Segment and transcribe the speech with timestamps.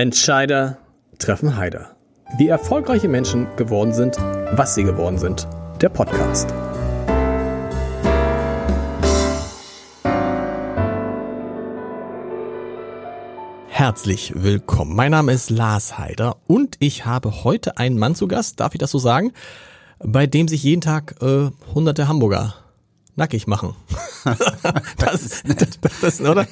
[0.00, 0.78] Entscheider
[1.18, 1.94] treffen Heider.
[2.38, 4.16] Wie erfolgreiche Menschen geworden sind,
[4.50, 5.46] was sie geworden sind.
[5.82, 6.48] Der Podcast.
[13.68, 14.96] Herzlich willkommen.
[14.96, 18.78] Mein Name ist Lars Heider und ich habe heute einen Mann zu Gast, darf ich
[18.78, 19.34] das so sagen,
[19.98, 22.54] bei dem sich jeden Tag äh, hunderte Hamburger
[23.20, 23.74] nackig machen.
[24.98, 26.46] das, das, das, oder?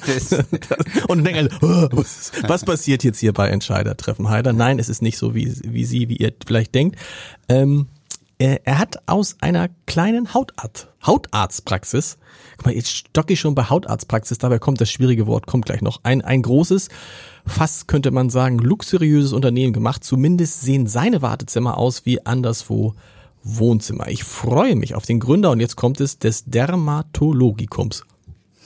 [1.09, 4.53] Und denken, oh, was, was, passiert jetzt hier bei Entscheider treffen Heider?
[4.53, 6.97] Nein, es ist nicht so, wie, wie Sie, wie ihr vielleicht denkt.
[7.49, 7.87] Ähm,
[8.37, 12.17] er, er hat aus einer kleinen Hautarzt, Hautarztpraxis,
[12.57, 15.81] guck mal, jetzt stocke ich schon bei Hautarztpraxis, dabei kommt das schwierige Wort, kommt gleich
[15.81, 16.87] noch, ein, ein großes,
[17.45, 20.03] fast könnte man sagen, luxuriöses Unternehmen gemacht.
[20.03, 22.93] Zumindest sehen seine Wartezimmer aus wie anderswo
[23.43, 24.07] Wohnzimmer.
[24.07, 28.03] Ich freue mich auf den Gründer und jetzt kommt es des Dermatologikums.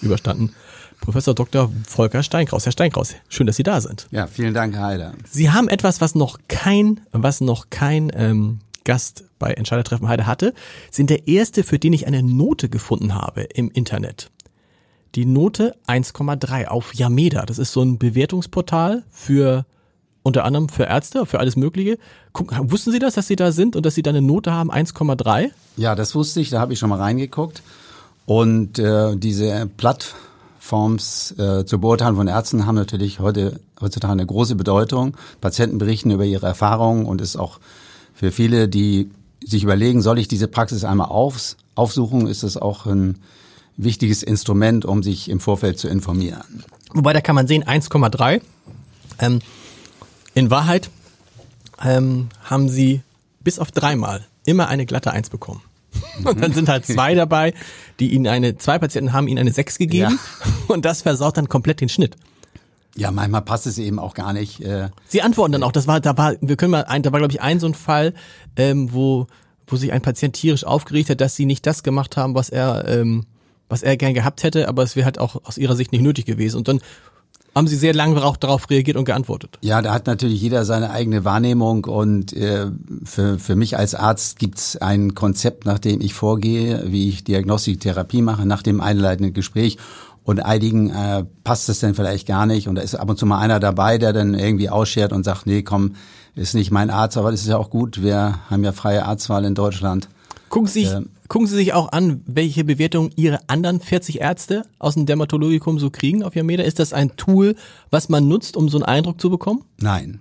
[0.02, 0.54] Überstanden.
[1.02, 1.72] Professor Dr.
[1.86, 2.66] Volker Steinkraus.
[2.66, 4.08] Herr Steinkraus, schön, dass Sie da sind.
[4.12, 5.14] Ja, vielen Dank, Heider.
[5.30, 10.54] Sie haben etwas, was noch kein, was noch kein ähm, Gast bei Entscheidertreffen Heide hatte,
[10.92, 14.32] sind der erste, für den ich eine Note gefunden habe im Internet.
[15.16, 17.46] Die Note 1,3 auf Yameda.
[17.46, 19.66] Das ist so ein Bewertungsportal für
[20.24, 21.98] unter anderem für Ärzte, für alles Mögliche.
[22.34, 25.52] Wussten Sie das, dass Sie da sind und dass Sie da eine Note haben, 1,3?
[25.78, 27.62] Ja, das wusste ich, da habe ich schon mal reingeguckt.
[28.26, 34.56] Und äh, diese Plattforms äh, zur Beurteilung von Ärzten haben natürlich heute heutzutage eine große
[34.56, 35.18] Bedeutung.
[35.42, 37.60] Patienten berichten über ihre Erfahrungen und ist auch
[38.14, 39.10] für viele, die
[39.46, 43.20] sich überlegen, soll ich diese Praxis einmal aufs, aufsuchen, ist es auch ein
[43.76, 46.64] wichtiges Instrument, um sich im Vorfeld zu informieren.
[46.94, 48.42] Wobei da kann man sehen, 1,3.
[49.20, 49.40] Ähm,
[50.34, 50.90] in Wahrheit
[51.84, 53.02] ähm, haben sie
[53.42, 55.62] bis auf dreimal immer eine glatte Eins bekommen.
[56.24, 57.54] Und dann sind halt zwei dabei,
[58.00, 60.52] die ihnen eine, zwei Patienten haben ihnen eine Sechs gegeben ja.
[60.68, 62.16] und das versaut dann komplett den Schnitt.
[62.96, 64.62] Ja, manchmal passt es eben auch gar nicht.
[64.62, 67.20] Äh Sie antworten dann auch, das war, da war, wir können mal, ein, da war
[67.20, 68.14] glaube ich ein so ein Fall,
[68.56, 69.28] ähm, wo,
[69.68, 72.88] wo sich ein Patient tierisch aufgeregt hat, dass sie nicht das gemacht haben, was er,
[72.88, 73.26] ähm,
[73.70, 76.26] was er gern gehabt hätte, aber es wäre halt auch aus ihrer Sicht nicht nötig
[76.26, 76.58] gewesen.
[76.58, 76.82] Und dann
[77.56, 79.60] haben Sie sehr lange auch darauf reagiert und geantwortet.
[79.62, 82.68] Ja, da hat natürlich jeder seine eigene Wahrnehmung und äh,
[83.04, 87.80] für, für mich als Arzt gibt's ein Konzept, nach dem ich vorgehe, wie ich Diagnostik,
[87.80, 89.78] Therapie mache, nach dem einleitenden Gespräch.
[90.24, 92.70] Und einigen äh, passt es dann vielleicht gar nicht.
[92.70, 95.46] Und da ist ab und zu mal einer dabei, der dann irgendwie ausschert und sagt,
[95.46, 95.96] nee, komm,
[96.36, 98.02] ist nicht mein Arzt, aber das ist ja auch gut.
[98.02, 100.08] Wir haben ja freie Arztwahl in Deutschland.
[100.54, 104.62] Gucken Sie, sich, ähm, gucken Sie sich auch an, welche Bewertung Ihre anderen 40 Ärzte
[104.78, 106.62] aus dem Dermatologikum so kriegen auf Yameda.
[106.62, 107.56] Ist das ein Tool,
[107.90, 109.64] was man nutzt, um so einen Eindruck zu bekommen?
[109.80, 110.20] Nein.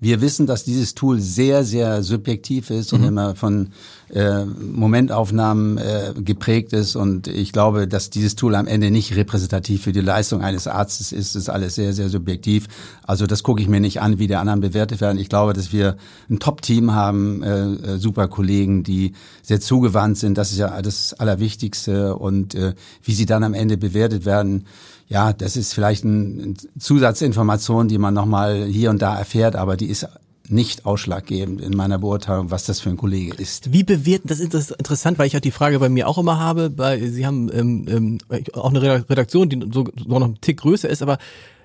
[0.00, 3.08] Wir wissen, dass dieses Tool sehr, sehr subjektiv ist und mhm.
[3.08, 3.70] immer von
[4.12, 6.94] äh, Momentaufnahmen äh, geprägt ist.
[6.94, 11.12] Und ich glaube, dass dieses Tool am Ende nicht repräsentativ für die Leistung eines Arztes
[11.12, 11.34] ist.
[11.34, 12.68] Das ist alles sehr, sehr subjektiv.
[13.02, 15.18] Also das gucke ich mir nicht an, wie die anderen bewertet werden.
[15.18, 15.96] Ich glaube, dass wir
[16.28, 19.12] ein Top-Team haben, äh, äh, super Kollegen, die
[19.42, 20.36] sehr zugewandt sind.
[20.36, 22.16] Das ist ja das Allerwichtigste.
[22.16, 24.66] Und äh, wie sie dann am Ende bewertet werden,
[25.06, 29.86] ja, das ist vielleicht eine Zusatzinformation, die man nochmal hier und da erfährt, aber die
[29.86, 30.08] ist
[30.48, 33.72] nicht ausschlaggebend in meiner Beurteilung, was das für ein Kollege ist.
[33.72, 36.72] Wie bewerten, das ist interessant, weil ich auch die Frage bei mir auch immer habe,
[36.76, 38.18] weil Sie haben ähm, ähm,
[38.52, 41.18] auch eine Redaktion, die so, so noch ein Tick größer ist, aber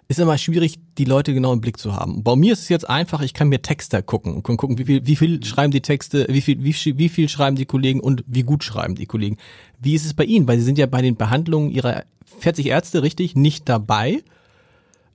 [0.10, 2.24] ist immer schwierig, die Leute genau im Blick zu haben.
[2.24, 5.06] Bei mir ist es jetzt einfach, ich kann mir Texte gucken und gucken, wie viel,
[5.06, 8.42] wie viel schreiben die Texte, wie viel, wie, wie viel schreiben die Kollegen und wie
[8.42, 9.38] gut schreiben die Kollegen.
[9.80, 10.48] Wie ist es bei Ihnen?
[10.48, 12.04] Weil Sie sind ja bei den Behandlungen Ihrer
[12.40, 14.24] 40 Ärzte richtig nicht dabei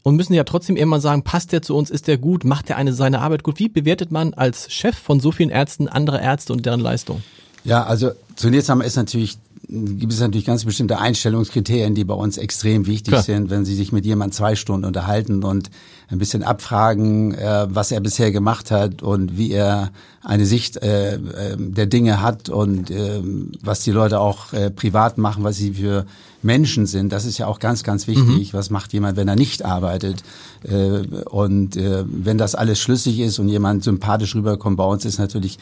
[0.04, 2.76] und müssen ja trotzdem immer sagen, passt der zu uns, ist der gut, macht der
[2.76, 3.58] eine seine Arbeit gut?
[3.58, 7.20] Wie bewertet man als Chef von so vielen Ärzten andere Ärzte und deren Leistung?
[7.64, 9.38] Ja, also zunächst einmal ist natürlich
[9.68, 13.22] gibt es natürlich ganz bestimmte Einstellungskriterien, die bei uns extrem wichtig Klar.
[13.22, 15.70] sind, wenn Sie sich mit jemandem zwei Stunden unterhalten und
[16.08, 19.90] ein bisschen abfragen, äh, was er bisher gemacht hat und wie er
[20.22, 23.20] eine Sicht äh, äh, der Dinge hat und äh,
[23.62, 26.06] was die Leute auch äh, privat machen, was sie für
[26.42, 27.10] Menschen sind.
[27.10, 28.52] Das ist ja auch ganz, ganz wichtig.
[28.52, 28.56] Mhm.
[28.56, 30.22] Was macht jemand, wenn er nicht arbeitet?
[30.62, 31.00] Äh,
[31.30, 35.58] und äh, wenn das alles schlüssig ist und jemand sympathisch rüberkommt, bei uns ist natürlich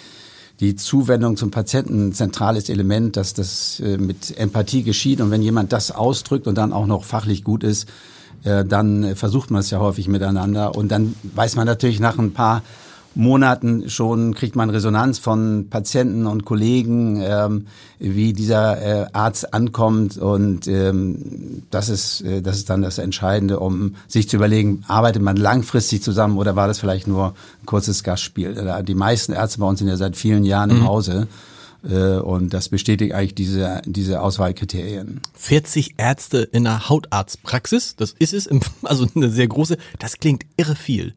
[0.63, 5.21] die Zuwendung zum Patienten ein zentrales Element, dass das äh, mit Empathie geschieht.
[5.21, 7.89] Und wenn jemand das ausdrückt und dann auch noch fachlich gut ist,
[8.45, 10.77] äh, dann versucht man es ja häufig miteinander.
[10.77, 12.63] Und dann weiß man natürlich nach ein paar
[13.15, 17.67] Monaten schon kriegt man Resonanz von Patienten und Kollegen, ähm,
[17.99, 23.61] wie dieser äh, Arzt ankommt und ähm, das ist äh, das ist dann das Entscheidende,
[23.61, 28.03] um sich zu überlegen, arbeitet man langfristig zusammen oder war das vielleicht nur ein kurzes
[28.03, 28.83] Gastspiel?
[28.87, 30.77] Die meisten Ärzte bei uns sind ja seit vielen Jahren mhm.
[30.77, 31.29] im Hause.
[31.89, 35.21] Äh, und das bestätigt eigentlich diese, diese Auswahlkriterien.
[35.35, 40.45] 40 Ärzte in einer Hautarztpraxis, das ist es, im, also eine sehr große, das klingt
[40.57, 41.15] irre viel.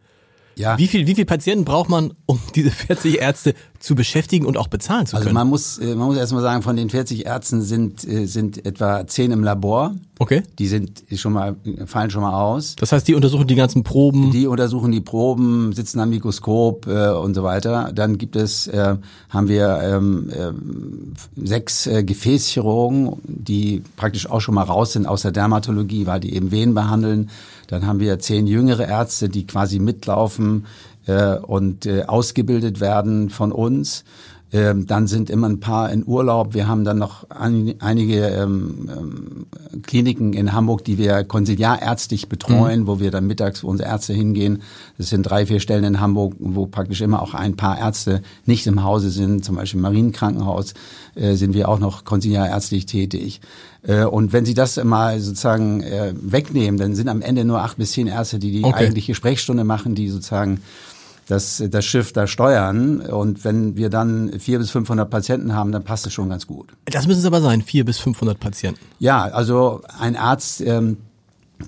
[0.57, 0.77] Ja.
[0.77, 4.67] Wie viel, wie viel Patienten braucht man, um diese 40 Ärzte zu beschäftigen und auch
[4.67, 5.37] bezahlen zu also können?
[5.37, 8.65] Also man muss, äh, man muss erstmal sagen, von den 40 Ärzten sind, äh, sind
[8.65, 9.95] etwa 10 im Labor.
[10.17, 10.43] Okay.
[10.57, 11.55] Die sind schon mal,
[11.85, 12.75] fallen schon mal aus.
[12.77, 14.31] Das heißt, die untersuchen die ganzen Proben?
[14.31, 17.91] Die untersuchen die Proben, sitzen am Mikroskop äh, und so weiter.
[17.93, 18.95] Dann gibt es, äh,
[19.29, 25.23] haben wir ähm, äh, sechs äh, Gefäßchirurgen, die praktisch auch schon mal raus sind aus
[25.23, 27.29] der Dermatologie, weil die eben Venen behandeln.
[27.67, 30.65] Dann haben wir zehn jüngere Ärzte, die quasi mitlaufen
[31.07, 34.03] äh, und äh, ausgebildet werden von uns.
[34.55, 36.53] Ähm, dann sind immer ein paar in Urlaub.
[36.53, 42.83] Wir haben dann noch ein, einige ähm, ähm, Kliniken in Hamburg, die wir konsiliarärztlich betreuen,
[42.83, 42.87] mhm.
[42.87, 44.61] wo wir dann mittags für unsere Ärzte hingehen.
[44.97, 48.65] Das sind drei, vier Stellen in Hamburg, wo praktisch immer auch ein paar Ärzte nicht
[48.65, 49.43] im Hause sind.
[49.43, 50.73] Zum Beispiel im Marienkrankenhaus
[51.15, 53.41] äh, sind wir auch noch konsiliarärztlich tätig.
[53.81, 57.75] Äh, und wenn Sie das mal sozusagen äh, wegnehmen, dann sind am Ende nur acht
[57.75, 58.85] bis zehn Ärzte, die die okay.
[58.85, 60.61] eigentliche Sprechstunde machen, die sozusagen
[61.27, 63.01] das, das Schiff da steuern.
[63.01, 66.73] Und wenn wir dann vier bis 500 Patienten haben, dann passt es schon ganz gut.
[66.85, 68.79] Das müssen es aber sein, vier bis 500 Patienten.
[68.99, 70.97] Ja, also ein Arzt ähm,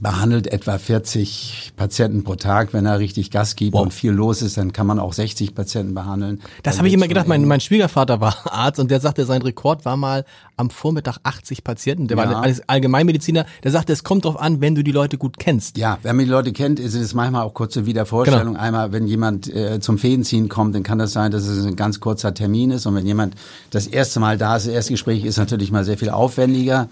[0.01, 2.73] behandelt etwa 40 Patienten pro Tag.
[2.73, 3.81] Wenn er richtig Gas gibt wow.
[3.81, 6.41] und viel los ist, dann kann man auch 60 Patienten behandeln.
[6.63, 7.27] Das habe ich immer gedacht.
[7.27, 10.25] Mein, mein Schwiegervater war Arzt und der sagte, sein Rekord war mal
[10.57, 12.07] am Vormittag 80 Patienten.
[12.07, 12.29] Der ja.
[12.29, 13.45] war Allgemeinmediziner.
[13.63, 15.77] Der sagte, es kommt drauf an, wenn du die Leute gut kennst.
[15.77, 18.53] Ja, wenn man die Leute kennt, ist es manchmal auch kurze Wiedervorstellung.
[18.53, 18.59] Genau.
[18.59, 21.99] Einmal, wenn jemand äh, zum Fädenziehen kommt, dann kann das sein, dass es ein ganz
[21.99, 22.85] kurzer Termin ist.
[22.85, 23.35] Und wenn jemand
[23.69, 26.89] das erste Mal da ist, das erste Gespräch ist natürlich mal sehr viel aufwendiger.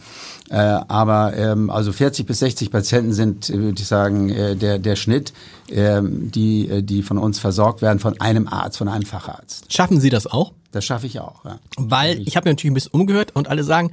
[0.49, 4.77] Äh, aber ähm, also 40 bis 60 Patienten sind, äh, würde ich sagen, äh, der,
[4.77, 5.33] der Schnitt,
[5.69, 9.73] äh, die, die von uns versorgt werden, von einem Arzt, von einem Facharzt.
[9.73, 10.53] Schaffen Sie das auch?
[10.71, 11.59] Das schaffe ich auch, ja.
[11.77, 13.91] Weil ich habe mir natürlich ein bisschen umgehört und alle sagen,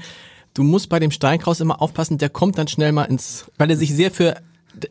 [0.53, 3.77] du musst bei dem Steinkraus immer aufpassen, der kommt dann schnell mal ins, weil er
[3.77, 4.37] sich sehr für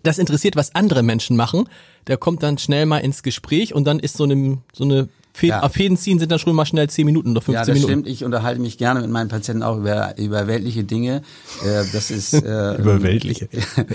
[0.03, 1.67] das interessiert, was andere Menschen machen,
[2.07, 5.59] der kommt dann schnell mal ins Gespräch und dann ist so eine, so eine Fäden,
[5.61, 5.69] ja.
[5.69, 7.55] Fäden ziehen sind dann schon mal schnell 10 Minuten oder 15 Minuten.
[7.55, 7.91] Ja, das Minuten.
[7.91, 8.07] stimmt.
[8.07, 11.21] Ich unterhalte mich gerne mit meinen Patienten auch über, über weltliche Dinge.
[11.63, 13.47] Äh, das ist äh, über weltliche.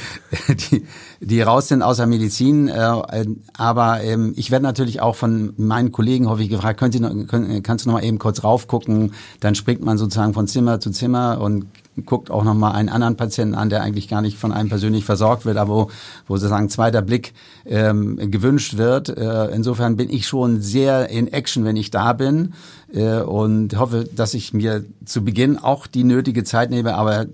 [0.48, 0.86] die,
[1.20, 2.68] die raus sind aus der Medizin.
[2.68, 7.26] Äh, aber ähm, ich werde natürlich auch von meinen Kollegen häufig gefragt, können Sie noch,
[7.26, 9.12] können, kannst du noch mal eben kurz raufgucken?
[9.40, 11.66] Dann springt man sozusagen von Zimmer zu Zimmer und
[12.04, 15.46] guckt auch nochmal einen anderen Patienten an, der eigentlich gar nicht von einem persönlich versorgt
[15.46, 15.90] wird, aber wo,
[16.26, 17.32] wo sozusagen zweiter Blick
[17.64, 19.08] ähm, gewünscht wird.
[19.08, 22.54] Äh, insofern bin ich schon sehr in Action, wenn ich da bin
[22.92, 27.26] und hoffe, dass ich mir zu Beginn auch die nötige Zeit nehme, aber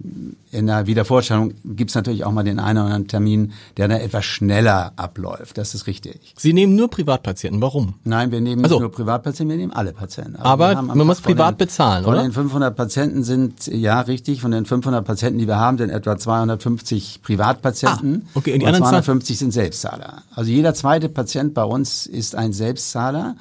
[0.50, 4.24] in der Wiedervorstellung gibt's natürlich auch mal den einen oder anderen Termin, der dann etwas
[4.24, 5.58] schneller abläuft.
[5.58, 6.34] Das ist richtig.
[6.38, 7.60] Sie nehmen nur Privatpatienten.
[7.60, 7.94] Warum?
[8.04, 8.76] Nein, wir nehmen also.
[8.76, 10.36] nicht nur Privatpatienten, wir nehmen alle Patienten.
[10.36, 12.22] Aber, aber man muss privat den, bezahlen, von oder?
[12.22, 15.90] Von den 500 Patienten sind, ja richtig, von den 500 Patienten, die wir haben, sind
[15.90, 18.22] etwa 250 Privatpatienten.
[18.26, 20.22] Ah, okay, und die und anderen 250 sind Selbstzahler.
[20.34, 23.36] Also jeder zweite Patient bei uns ist ein Selbstzahler.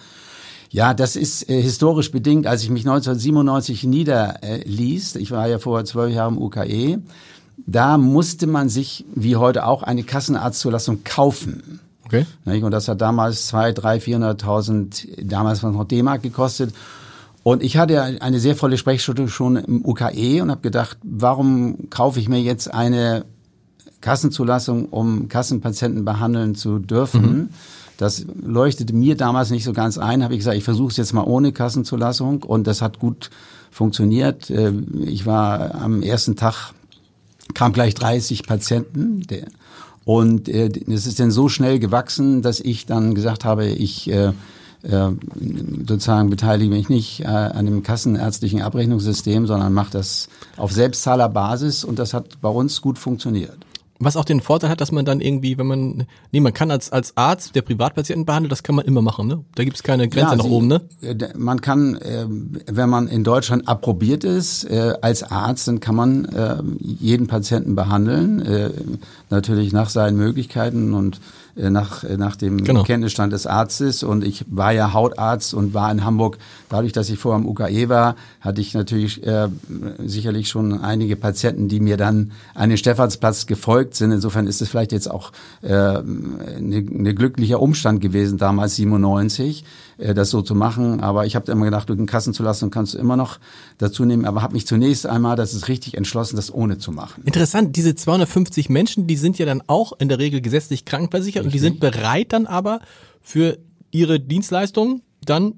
[0.71, 2.47] Ja, das ist äh, historisch bedingt.
[2.47, 7.01] Als ich mich 1997 niederließ, ich war ja vorher zwölf Jahre im UKE,
[7.67, 11.79] da musste man sich, wie heute auch, eine Kassenarztzulassung kaufen.
[12.05, 12.25] Okay.
[12.45, 16.73] Und das hat damals zwei, drei, vierhunderttausend, damals war es noch D-Mark gekostet.
[17.43, 22.19] Und ich hatte eine sehr volle Sprechstunde schon im UKE und habe gedacht, warum kaufe
[22.19, 23.25] ich mir jetzt eine
[23.99, 27.21] Kassenzulassung, um Kassenpatienten behandeln zu dürfen?
[27.21, 27.49] Mhm.
[28.01, 30.23] Das leuchtete mir damals nicht so ganz ein.
[30.23, 33.29] Habe ich gesagt, ich versuche es jetzt mal ohne Kassenzulassung und das hat gut
[33.69, 34.49] funktioniert.
[34.49, 34.73] Äh,
[35.05, 36.73] ich war am ersten Tag
[37.53, 39.23] kam gleich 30 Patienten
[40.03, 44.31] und äh, es ist dann so schnell gewachsen, dass ich dann gesagt habe, ich äh,
[44.81, 50.27] sozusagen beteilige mich nicht an dem kassenärztlichen Abrechnungssystem, sondern mache das
[50.57, 53.59] auf Selbstzahlerbasis und das hat bei uns gut funktioniert.
[54.03, 56.91] Was auch den Vorteil hat, dass man dann irgendwie, wenn man, nee, man kann als,
[56.91, 59.45] als Arzt, der Privatpatienten behandelt, das kann man immer machen, ne?
[59.53, 60.81] Da gibt es keine Grenze ja, nach Sie, oben, ne?
[61.01, 65.95] Äh, man kann, äh, wenn man in Deutschland approbiert ist, äh, als Arzt, dann kann
[65.95, 66.27] man
[66.79, 71.19] jeden Patienten behandeln, natürlich nach seinen Möglichkeiten und
[71.55, 72.83] äh, nach, äh, nach dem genau.
[72.83, 74.03] Kenntnisstand des Arztes.
[74.03, 76.37] Und ich war ja Hautarzt und war in Hamburg.
[76.69, 79.49] Dadurch, dass ich vorher am UKE war, hatte ich natürlich äh,
[79.99, 84.11] sicherlich schon einige Patienten, die mir dann an den Stephansplatz gefolgt sind.
[84.11, 85.31] Insofern ist es vielleicht jetzt auch
[85.61, 86.03] äh, eine,
[86.77, 89.63] eine glücklicher Umstand gewesen, damals 97,
[89.97, 91.01] äh, das so zu machen.
[91.01, 93.39] Aber ich habe immer gedacht, du den Kassen zu lassen, kannst du immer noch
[93.77, 94.25] dazu nehmen.
[94.25, 97.23] Aber habe mich zunächst einmal, das ist richtig entschlossen, das ohne zu machen.
[97.25, 101.53] Interessant, diese 250 Menschen, die sind ja dann auch in der Regel gesetzlich krankenversichert und
[101.53, 102.79] die sind bereit dann aber
[103.21, 103.57] für
[103.91, 105.55] ihre Dienstleistungen dann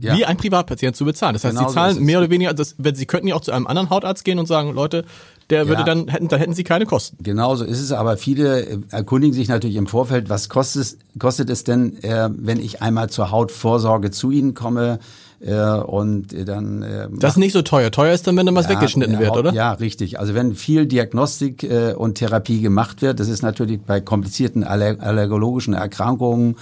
[0.00, 0.16] ja.
[0.16, 1.34] wie ein Privatpatient zu bezahlen.
[1.34, 3.40] Das heißt, genau sie zahlen so mehr oder weniger, das, wenn sie könnten ja auch
[3.40, 5.04] zu einem anderen Hautarzt gehen und sagen, Leute,
[5.50, 7.22] der würde dann hätten, dann hätten sie keine Kosten.
[7.22, 11.64] Genauso ist es, aber viele äh, erkundigen sich natürlich im Vorfeld, was kostet, kostet es
[11.64, 14.98] denn, äh, wenn ich einmal zur Hautvorsorge zu Ihnen komme?
[15.40, 17.92] Äh, und dann äh, das ist nicht so teuer.
[17.92, 19.52] Teuer ist dann, wenn dann was ja, weggeschnitten wird, oder?
[19.52, 20.18] Ja, richtig.
[20.18, 24.96] Also wenn viel Diagnostik äh, und Therapie gemacht wird, das ist natürlich bei komplizierten aller
[25.00, 26.56] allergologischen Erkrankungen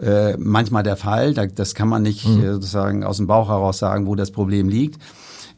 [0.00, 1.34] äh, manchmal der Fall.
[1.34, 2.42] Da, das kann man nicht mhm.
[2.42, 5.00] äh, sozusagen aus dem Bauch heraus sagen, wo das Problem liegt.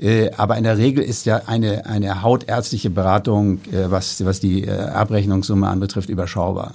[0.05, 4.65] Äh, aber in der Regel ist ja eine, eine hautärztliche Beratung, äh, was, was die
[4.65, 6.75] äh, Abrechnungssumme anbetrifft, überschaubar.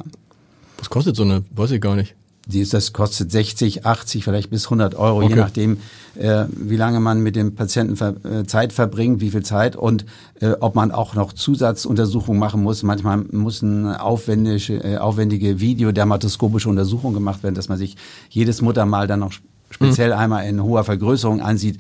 [0.80, 1.44] Was kostet so eine?
[1.56, 2.16] Weiß ich gar nicht.
[2.48, 5.30] Die ist, das kostet 60, 80, vielleicht bis 100 Euro, okay.
[5.30, 5.78] je nachdem,
[6.16, 10.08] äh, wie lange man mit dem Patienten ver äh, Zeit verbringt, wie viel Zeit und
[10.40, 12.82] äh, ob man auch noch Zusatzuntersuchungen machen muss.
[12.82, 17.96] Manchmal müssen aufwendige, äh, aufwendige videodermatoskopische Untersuchungen gemacht werden, dass man sich
[18.32, 19.34] jedes Muttermal dann noch
[19.70, 20.20] speziell mhm.
[20.20, 21.78] einmal in hoher Vergrößerung ansieht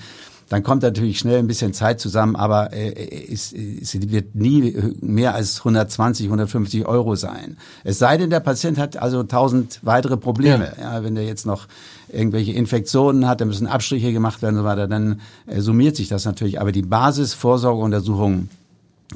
[0.49, 5.35] dann kommt natürlich schnell ein bisschen Zeit zusammen, aber äh, es, es wird nie mehr
[5.35, 7.57] als 120, 150 Euro sein.
[7.83, 10.73] Es sei denn, der Patient hat also tausend weitere Probleme.
[10.77, 10.95] Ja.
[10.95, 11.67] ja wenn der jetzt noch
[12.11, 16.07] irgendwelche Infektionen hat, dann müssen Abstriche gemacht werden und so weiter, dann äh, summiert sich
[16.07, 16.59] das natürlich.
[16.59, 18.49] Aber die Basisvorsorgeuntersuchung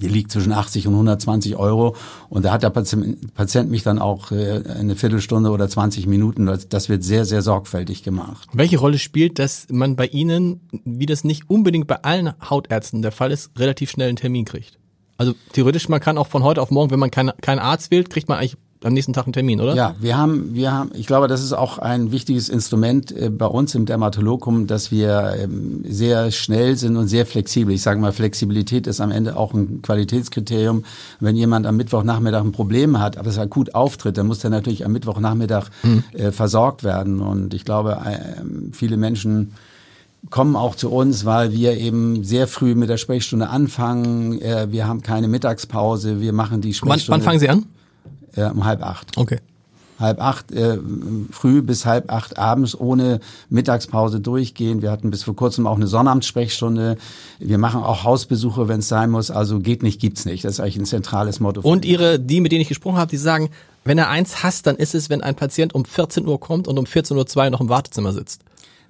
[0.01, 1.95] die liegt zwischen 80 und 120 Euro.
[2.29, 6.45] Und da hat der Patient mich dann auch äh, eine Viertelstunde oder 20 Minuten.
[6.69, 8.49] Das wird sehr, sehr sorgfältig gemacht.
[8.53, 13.11] Welche Rolle spielt, dass man bei Ihnen, wie das nicht unbedingt bei allen Hautärzten der
[13.11, 14.79] Fall ist, relativ schnell einen Termin kriegt?
[15.17, 18.09] Also theoretisch, man kann auch von heute auf morgen, wenn man keinen kein Arzt wählt,
[18.09, 19.75] kriegt man eigentlich am nächsten Tag einen Termin, oder?
[19.75, 23.45] Ja, wir haben, wir haben, ich glaube, das ist auch ein wichtiges Instrument äh, bei
[23.45, 27.73] uns im Dermatologum, dass wir ähm, sehr schnell sind und sehr flexibel.
[27.73, 30.83] Ich sage mal, Flexibilität ist am Ende auch ein Qualitätskriterium.
[31.19, 34.85] Wenn jemand am Mittwochnachmittag ein Problem hat, aber es akut auftritt, dann muss der natürlich
[34.85, 36.03] am Mittwochnachmittag hm.
[36.13, 37.21] äh, versorgt werden.
[37.21, 39.53] Und ich glaube, äh, viele Menschen
[40.29, 44.39] kommen auch zu uns, weil wir eben sehr früh mit der Sprechstunde anfangen.
[44.39, 46.21] Wir haben keine Mittagspause.
[46.21, 47.09] Wir machen die Sprechstunde.
[47.09, 47.65] Wann, wann fangen Sie an?
[48.35, 49.17] Äh, um halb acht.
[49.17, 49.39] Okay.
[49.99, 50.79] Halb acht äh,
[51.31, 54.81] früh bis halb acht abends ohne Mittagspause durchgehen.
[54.81, 56.97] Wir hatten bis vor kurzem auch eine Sonnabendssprechstunde.
[57.39, 59.31] Wir machen auch Hausbesuche, wenn es sein muss.
[59.31, 60.43] Also geht nicht, gibt's nicht.
[60.43, 61.61] Das ist eigentlich ein zentrales Motto.
[61.61, 63.49] Und Ihre, die, mit denen ich gesprochen habe, die sagen,
[63.85, 66.79] wenn er eins hasst, dann ist es, wenn ein Patient um 14 Uhr kommt und
[66.79, 68.41] um 14.02 Uhr noch im Wartezimmer sitzt.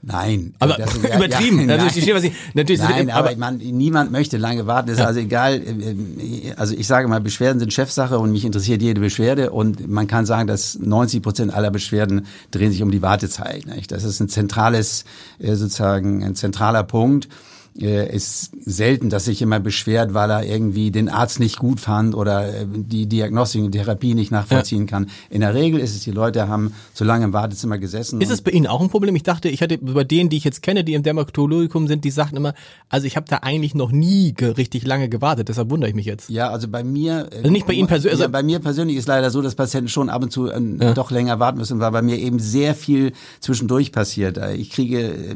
[0.05, 0.53] Nein.
[0.60, 1.69] Aber das, ja, übertrieben.
[1.69, 4.89] Ja, also ich verstehe, was ich, natürlich nein, aber, aber man, niemand möchte lange warten.
[4.89, 5.62] Ist also egal.
[5.62, 9.51] Äh, also ich sage mal, Beschwerden sind Chefsache und mich interessiert jede Beschwerde.
[9.51, 13.65] Und man kann sagen, dass 90 Prozent aller Beschwerden drehen sich um die Wartezeit.
[13.65, 13.91] Nicht?
[13.91, 15.05] Das ist ein zentrales,
[15.39, 20.92] äh, sozusagen ein zentraler Punkt äh, ist selten, dass sich jemand beschwert, weil er irgendwie
[20.92, 24.88] den Arzt nicht gut fand oder äh, die Diagnostik und Therapie nicht nachvollziehen ja.
[24.88, 25.10] kann.
[25.32, 28.22] In der Regel ist es, die Leute haben so lange im Wartezimmer gesessen.
[28.22, 29.15] Ist es bei Ihnen auch ein Problem?
[29.15, 32.12] Ich dachte, ich hatte bei denen, die ich jetzt kenne, die im Dermatologikum sind, die
[32.12, 32.53] sagten immer,
[32.89, 36.30] also ich habe da eigentlich noch nie richtig lange gewartet, deshalb wundere ich mich jetzt.
[36.30, 37.30] Ja, also bei mir.
[37.36, 38.13] Also nicht bei Ihnen persönlich.
[38.13, 40.62] Also ja, bei mir persönlich ist leider so, dass Patienten schon ab und zu äh,
[40.80, 40.94] ja.
[40.94, 44.39] doch länger warten müssen, weil bei mir eben sehr viel zwischendurch passiert.
[44.56, 45.36] Ich kriege äh,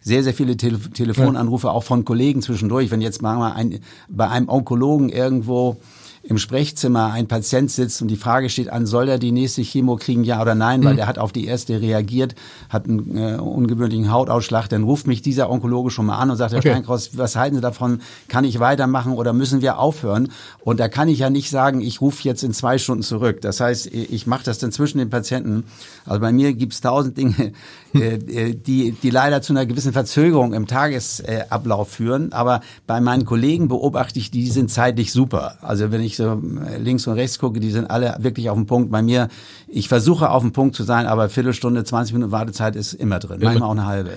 [0.00, 4.28] sehr, sehr viele Tele Telefonanrufe Anrufe auch von Kollegen zwischendurch, wenn jetzt mal ein, bei
[4.28, 5.76] einem Onkologen irgendwo
[6.22, 9.96] im Sprechzimmer ein Patient sitzt und die Frage steht an, soll er die nächste Chemo
[9.96, 10.98] kriegen, ja oder nein, weil mhm.
[10.98, 12.34] der hat auf die erste reagiert,
[12.68, 16.52] hat einen äh, ungewöhnlichen Hautausschlag, dann ruft mich dieser Onkologe schon mal an und sagt,
[16.52, 16.70] Herr okay.
[16.70, 18.00] Steinkross, was halten Sie davon?
[18.28, 20.30] Kann ich weitermachen oder müssen wir aufhören?
[20.60, 23.40] Und da kann ich ja nicht sagen, ich rufe jetzt in zwei Stunden zurück.
[23.40, 25.64] Das heißt, ich mache das dann zwischen den Patienten.
[26.04, 27.52] Also bei mir gibt's tausend Dinge,
[27.94, 32.32] äh, äh, die, die leider zu einer gewissen Verzögerung im Tagesablauf führen.
[32.32, 35.56] Aber bei meinen Kollegen beobachte ich, die sind zeitlich super.
[35.62, 38.66] Also wenn ich so äh, links und rechts gucke, die sind alle wirklich auf dem
[38.66, 38.90] Punkt.
[38.90, 39.28] Bei mir,
[39.66, 43.40] ich versuche auf dem Punkt zu sein, aber Viertelstunde, 20 Minuten Wartezeit ist immer drin,
[43.42, 44.10] manchmal auch eine halbe.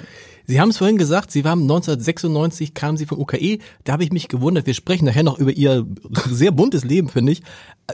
[0.47, 3.59] Sie haben es vorhin gesagt, Sie waren 1996, kamen Sie vom UKE.
[3.83, 4.65] Da habe ich mich gewundert.
[4.65, 5.85] Wir sprechen nachher noch über Ihr
[6.29, 7.41] sehr buntes Leben, finde ich.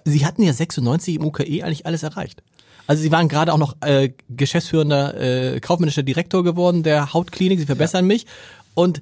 [0.05, 2.41] Sie hatten ja 96 im UKE eigentlich alles erreicht.
[2.87, 7.59] Also Sie waren gerade auch noch äh, geschäftsführender äh, kaufmännischer Direktor geworden der Hautklinik.
[7.59, 8.07] Sie verbessern ja.
[8.07, 8.25] mich.
[8.73, 9.01] Und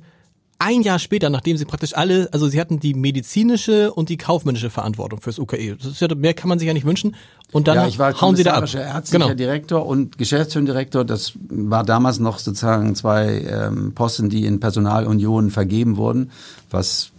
[0.57, 4.69] ein Jahr später, nachdem sie praktisch alle, also sie hatten die medizinische und die kaufmännische
[4.69, 5.77] Verantwortung fürs UKE.
[6.00, 7.15] Ja, mehr kann man sich ja nicht wünschen.
[7.51, 8.63] Und dann ja, ich war hauen sie da ab.
[8.63, 9.33] ärztlicher genau.
[9.33, 15.97] Direktor und Geschäftsführender Das war damals noch sozusagen zwei ähm, Posten, die in Personalunion vergeben
[15.97, 16.31] wurden,
[16.71, 17.12] was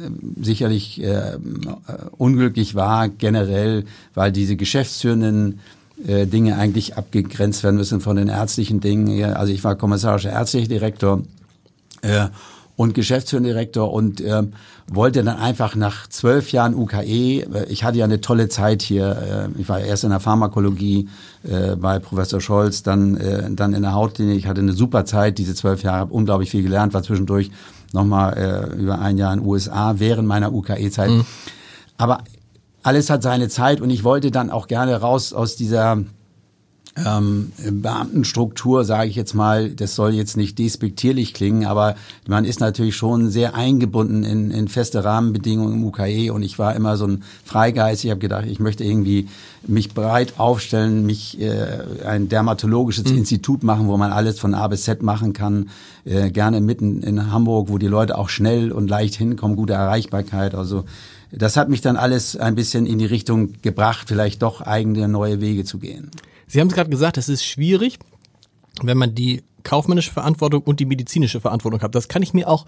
[0.00, 1.38] ähm, sicherlich äh,
[2.16, 5.60] unglücklich war generell, weil diese geschäftsführenden
[6.06, 9.32] äh, Dinge eigentlich abgegrenzt werden müssen von den ärztlichen Dingen.
[9.34, 11.22] Also ich war kommissarischer ärztlicher Direktor.
[12.02, 12.28] Äh,
[12.80, 14.54] und Geschäftsführender Direktor und ähm,
[14.90, 19.50] wollte dann einfach nach zwölf Jahren UKE, äh, ich hatte ja eine tolle Zeit hier,
[19.54, 21.06] äh, ich war erst in der Pharmakologie
[21.42, 25.36] äh, bei Professor Scholz, dann, äh, dann in der Hautklinik, ich hatte eine super Zeit,
[25.36, 27.50] diese zwölf Jahre, habe unglaublich viel gelernt, war zwischendurch
[27.92, 31.10] nochmal äh, über ein Jahr in den USA während meiner UKE-Zeit.
[31.10, 31.26] Mhm.
[31.98, 32.24] Aber
[32.82, 35.98] alles hat seine Zeit und ich wollte dann auch gerne raus aus dieser
[37.06, 41.94] ähm, Beamtenstruktur, sage ich jetzt mal, das soll jetzt nicht despektierlich klingen, aber
[42.26, 46.74] man ist natürlich schon sehr eingebunden in, in feste Rahmenbedingungen im UKE und ich war
[46.74, 48.04] immer so ein Freigeist.
[48.04, 49.28] Ich habe gedacht, ich möchte irgendwie
[49.66, 53.18] mich breit aufstellen, mich äh, ein dermatologisches mhm.
[53.18, 55.70] Institut machen, wo man alles von A bis Z machen kann.
[56.04, 60.54] Äh, gerne mitten in Hamburg, wo die Leute auch schnell und leicht hinkommen, gute Erreichbarkeit.
[60.54, 60.84] Also
[61.32, 65.40] das hat mich dann alles ein bisschen in die Richtung gebracht, vielleicht doch eigene neue
[65.40, 66.10] Wege zu gehen.
[66.50, 68.00] Sie haben es gerade gesagt, es ist schwierig,
[68.82, 71.94] wenn man die kaufmännische Verantwortung und die medizinische Verantwortung hat.
[71.94, 72.66] Das kann ich mir auch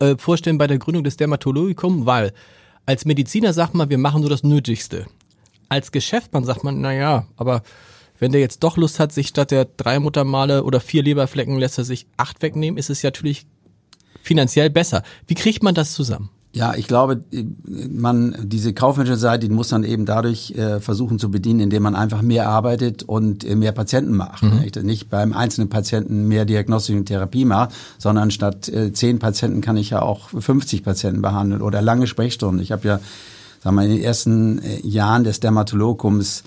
[0.00, 2.32] äh, vorstellen bei der Gründung des Dermatologikums, weil
[2.86, 5.06] als Mediziner sagt man, wir machen nur das Nötigste.
[5.68, 7.62] Als Geschäftsmann sagt man, na ja, aber
[8.18, 11.78] wenn der jetzt doch Lust hat, sich statt der drei Muttermale oder vier Leberflecken lässt
[11.78, 13.46] er sich acht wegnehmen, ist es natürlich
[14.22, 15.04] finanziell besser.
[15.28, 16.30] Wie kriegt man das zusammen?
[16.54, 17.24] Ja, ich glaube,
[17.90, 21.96] man diese kaufmännische Seite, die muss man eben dadurch äh, versuchen zu bedienen, indem man
[21.96, 24.44] einfach mehr arbeitet und äh, mehr Patienten macht.
[24.44, 24.60] Mhm.
[24.60, 24.82] Nicht?
[24.84, 29.76] nicht beim einzelnen Patienten mehr Diagnostik und Therapie macht, sondern statt äh, zehn Patienten kann
[29.76, 32.62] ich ja auch 50 Patienten behandeln oder lange Sprechstunden.
[32.62, 33.00] Ich habe ja,
[33.62, 36.44] sagen wir, in den ersten äh, Jahren des Dermatologums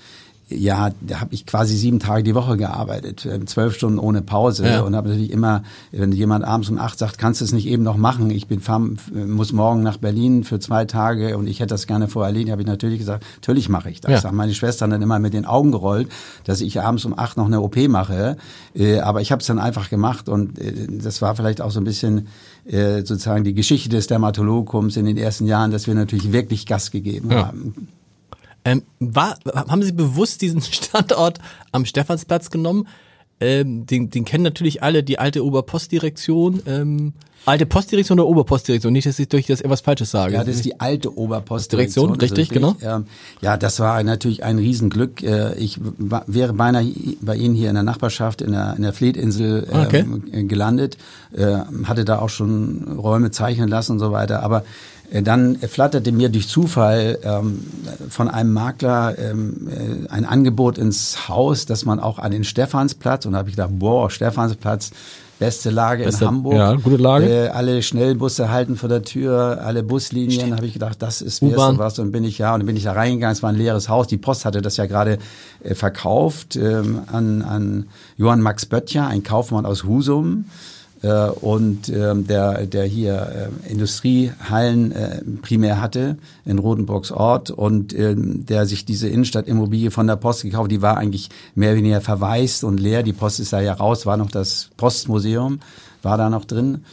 [0.50, 4.66] ja, da habe ich quasi sieben Tage die Woche gearbeitet, äh, zwölf Stunden ohne Pause
[4.66, 4.80] ja.
[4.80, 5.62] und habe natürlich immer,
[5.92, 8.30] wenn jemand abends um acht sagt, kannst du es nicht eben noch machen?
[8.30, 8.80] Ich bin fahr,
[9.12, 12.62] muss morgen nach Berlin für zwei Tage und ich hätte das gerne vorher erledigt, habe
[12.62, 14.22] ich natürlich gesagt, natürlich mache ich das.
[14.22, 14.28] Ja.
[14.28, 16.08] Haben meine Schwestern dann immer mit den Augen gerollt,
[16.44, 18.38] dass ich abends um acht noch eine OP mache,
[18.74, 21.80] äh, aber ich habe es dann einfach gemacht und äh, das war vielleicht auch so
[21.80, 22.28] ein bisschen
[22.70, 27.30] sozusagen die Geschichte des Dermatologikums in den ersten Jahren, dass wir natürlich wirklich Gas gegeben
[27.30, 27.46] ja.
[27.46, 27.88] haben.
[28.68, 31.38] Ähm, war, haben Sie bewusst diesen Standort
[31.72, 32.86] am Stephansplatz genommen?
[33.40, 36.60] Ähm, den, den kennen natürlich alle, die alte Oberpostdirektion.
[36.66, 37.12] Ähm,
[37.46, 38.92] alte Postdirektion oder Oberpostdirektion?
[38.92, 40.34] Nicht, dass ich durch das etwas Falsches sage.
[40.34, 42.16] Ja, das ist die alte Oberpostdirektion.
[42.16, 42.74] Richtig, genau.
[42.82, 43.06] Ähm,
[43.40, 45.22] ja, das war natürlich ein Riesenglück.
[45.22, 45.78] Äh, ich
[46.26, 50.44] wäre beinahe bei Ihnen hier in der Nachbarschaft in der, in der Fleetinsel ähm, okay.
[50.44, 50.98] gelandet,
[51.32, 54.42] äh, hatte da auch schon Räume zeichnen lassen und so weiter.
[54.42, 54.64] Aber
[55.10, 57.64] dann flatterte mir durch Zufall ähm,
[58.10, 63.24] von einem Makler ähm, äh, ein Angebot ins Haus, dass man auch an den Stephansplatz,
[63.24, 64.90] und da habe ich gedacht, boah, Stephansplatz,
[65.38, 66.54] beste Lage beste, in Hamburg.
[66.54, 67.26] Ja, gute Lage.
[67.26, 71.56] Äh, alle Schnellbusse halten vor der Tür, alle Buslinien, habe ich gedacht, das ist mir
[71.56, 71.98] was.
[71.98, 74.08] Und bin ich ja, und dann bin ich da reingegangen, es war ein leeres Haus.
[74.08, 75.18] Die Post hatte das ja gerade
[75.62, 80.46] äh, verkauft ähm, an, an Johann Max Böttcher, ein Kaufmann aus Husum.
[81.02, 87.96] Äh, und ähm, der, der hier äh, Industriehallen äh, primär hatte in Rotenburgs Ort und
[87.96, 92.00] ähm, der sich diese Innenstadtimmobilie von der Post gekauft, die war eigentlich mehr oder weniger
[92.00, 93.02] verwaist und leer.
[93.02, 95.60] Die Post ist da ja raus, war noch das Postmuseum,
[96.02, 96.84] war da noch drin.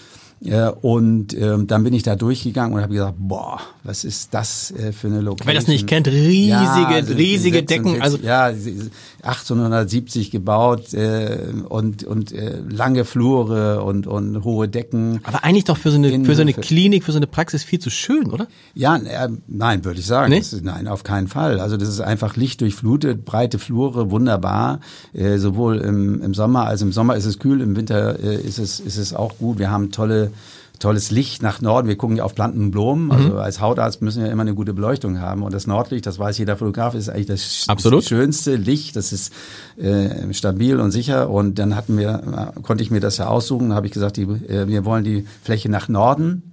[0.82, 4.92] Und ähm, dann bin ich da durchgegangen und habe gesagt, boah, was ist das äh,
[4.92, 5.48] für eine Location?
[5.48, 8.02] Wer das nicht kennt, riesige, ja, also riesige Decken.
[8.02, 15.20] Also ja, 1870 gebaut äh, und und äh, lange Flure und und hohe Decken.
[15.24, 17.80] Aber eigentlich doch für so eine für so eine Klinik, für so eine Praxis viel
[17.80, 18.48] zu schön, oder?
[18.74, 20.32] Ja, äh, nein, würde ich sagen.
[20.32, 20.40] Nee?
[20.40, 21.60] Ist, nein, auf keinen Fall.
[21.60, 24.80] Also das ist einfach lichtdurchflutet, breite Flure, wunderbar.
[25.14, 28.60] Äh, sowohl im, im Sommer, also im Sommer ist es kühl, im Winter äh, ist
[28.60, 29.60] es ist es auch gut.
[29.60, 30.32] Wir haben tolle
[30.80, 31.88] tolles Licht nach Norden.
[31.88, 33.12] Wir gucken ja auf Planten und Blumen.
[33.12, 33.38] Also mhm.
[33.38, 35.44] als Hautarzt müssen wir immer eine gute Beleuchtung haben.
[35.44, 38.04] Und das Nordlicht, das weiß jeder Fotograf, ist eigentlich das, Absolut.
[38.04, 38.96] schönste Licht.
[38.96, 39.34] Das ist
[39.78, 41.30] äh, stabil und sicher.
[41.30, 43.70] Und dann hatten wir, konnte ich mir das ja aussuchen.
[43.70, 46.44] Da habe ich gesagt, die, äh, wir wollen die Fläche nach Norden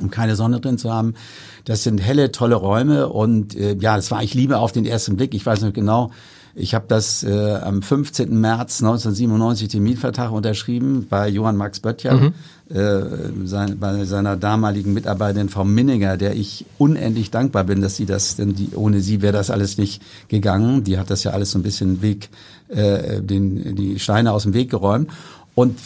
[0.00, 1.12] um keine Sonne drin zu haben.
[1.66, 5.16] Das sind helle, tolle Räume und äh, ja, das war ich Liebe auf den ersten
[5.16, 5.34] Blick.
[5.34, 6.10] Ich weiß noch genau,
[6.54, 8.40] ich habe das äh, am 15.
[8.40, 12.34] März 1997 den Mietvertrag unterschrieben bei Johann Max Böttcher, mhm.
[12.68, 18.06] äh, sein, bei seiner damaligen Mitarbeiterin Frau Minninger, der ich unendlich dankbar bin, dass sie
[18.06, 20.84] das, denn die, ohne sie wäre das alles nicht gegangen.
[20.84, 22.30] Die hat das ja alles so ein bisschen Weg,
[22.68, 25.10] äh, den, die Steine aus dem Weg geräumt.
[25.54, 25.78] Und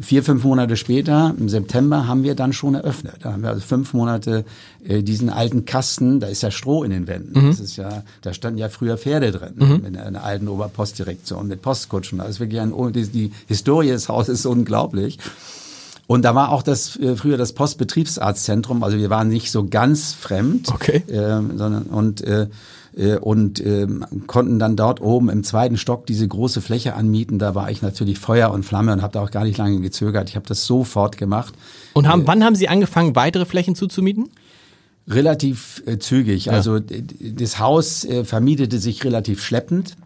[0.00, 3.16] vier, fünf Monate später, im September, haben wir dann schon eröffnet.
[3.22, 4.44] Da haben wir also fünf Monate
[4.84, 7.40] äh, diesen alten Kasten, da ist ja Stroh in den Wänden.
[7.40, 7.50] Mhm.
[7.50, 9.84] Das ist ja, da standen ja früher Pferde drin, mhm.
[9.86, 12.18] in einer alten Oberpostdirektion mit Postkutschen.
[12.18, 15.18] Das ist wirklich ein, die, die Historie des Hauses ist unglaublich.
[16.06, 20.12] Und da war auch das äh, früher das Postbetriebsarztzentrum, also wir waren nicht so ganz
[20.12, 21.02] fremd, okay.
[21.08, 22.46] äh, sondern und äh,
[23.20, 27.38] und ähm, konnten dann dort oben im zweiten Stock diese große Fläche anmieten.
[27.38, 30.28] Da war ich natürlich Feuer und Flamme und habe da auch gar nicht lange gezögert.
[30.28, 31.54] Ich habe das sofort gemacht.
[31.92, 34.28] Und haben, äh, wann haben Sie angefangen, weitere Flächen zuzumieten?
[35.06, 36.46] Relativ äh, zügig.
[36.46, 36.52] Ja.
[36.52, 39.96] Also das Haus äh, vermietete sich relativ schleppend.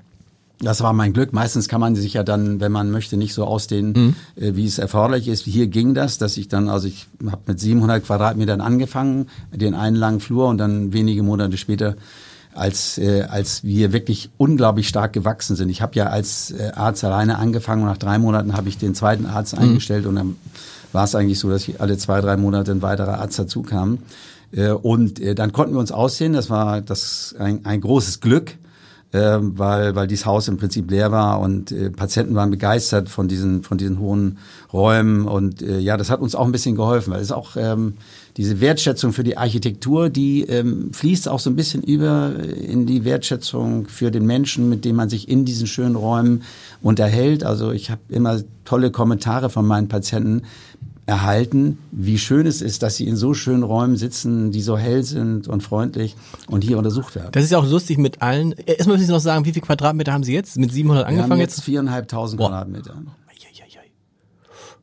[0.61, 1.33] Das war mein Glück.
[1.33, 3.93] Meistens kann man sich ja dann, wenn man möchte, nicht so ausdehnen,
[4.37, 4.43] mhm.
[4.43, 5.45] äh, wie es erforderlich ist.
[5.45, 9.97] Hier ging das, dass ich dann, also ich habe mit 700 Quadratmetern angefangen, den einen
[9.97, 11.97] langen Flur und dann wenige Monate später
[12.55, 15.69] als äh, als wir wirklich unglaublich stark gewachsen sind.
[15.69, 18.95] Ich habe ja als äh, Arzt alleine angefangen und nach drei Monaten habe ich den
[18.95, 19.63] zweiten Arzt mhm.
[19.63, 20.37] eingestellt und dann
[20.93, 23.99] war es eigentlich so, dass ich alle zwei drei Monate ein weiterer Arzt dazu kam.
[24.53, 26.33] Äh, und äh, dann konnten wir uns aussehen.
[26.35, 28.57] Das war das ein, ein großes Glück
[29.13, 33.29] äh, weil, weil dieses Haus im Prinzip leer war und äh, Patienten waren begeistert von
[33.29, 34.39] diesen, von diesen hohen
[34.73, 35.29] Räumen.
[35.29, 37.95] Und äh, ja, das hat uns auch ein bisschen geholfen, weil es auch ähm,
[38.39, 43.05] diese Wertschätzung für die Architektur, die ähm, fließt auch so ein bisschen über in die
[43.05, 46.43] Wertschätzung für den Menschen, mit dem man sich in diesen schönen Räumen
[46.81, 47.45] unterhält.
[47.45, 50.43] Also ich habe immer tolle Kommentare von meinen Patienten
[51.07, 55.03] erhalten, wie schön es ist, dass sie in so schönen Räumen sitzen, die so hell
[55.03, 57.31] sind und freundlich und hier untersucht werden.
[57.33, 58.53] Das ist ja auch lustig mit allen.
[58.53, 60.57] Erstmal müssen Sie noch sagen, wie viel Quadratmeter haben Sie jetzt?
[60.59, 61.31] Mit 700 angefangen?
[61.31, 62.95] Wir haben jetzt viereinhalbtausend Quadratmeter.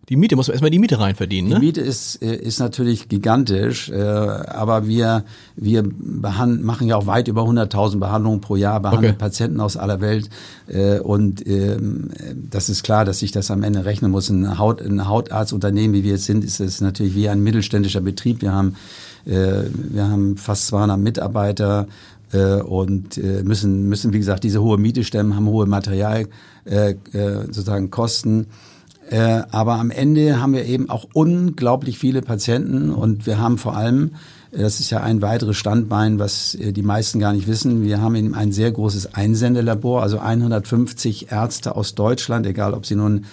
[0.10, 1.56] Die Miete muss man erstmal die Miete rein verdienen, ne?
[1.60, 5.24] Die Miete ist, äh, ist natürlich gigantisch, äh, aber wir,
[5.56, 9.19] wir machen ja auch weit über 100.000 Behandlungen pro Jahr, behandeln okay.
[9.19, 10.30] Patienten aus aller Welt
[10.67, 12.10] äh, und ähm,
[12.50, 14.30] das ist klar, dass sich das am Ende rechnen muss.
[14.30, 18.41] Ein, Haut, ein Hautarztunternehmen, wie wir jetzt sind, ist es natürlich wie ein mittelständischer Betrieb.
[18.41, 18.76] Wir haben,
[19.26, 21.88] wir haben fast 200 Mitarbeiter
[22.32, 26.28] und müssen, müssen, wie gesagt, diese hohe Miete stemmen, haben hohe Material,
[26.65, 28.48] sozusagen Kosten.
[29.10, 33.76] Äh, aber am Ende haben wir eben auch unglaublich viele Patienten und wir haben vor
[33.76, 34.12] allem,
[34.52, 38.02] äh, das ist ja ein weiteres Standbein, was äh, die meisten gar nicht wissen, wir
[38.02, 43.26] haben eben ein sehr großes Einsendelabor, also 150 Ärzte aus Deutschland, egal ob sie nun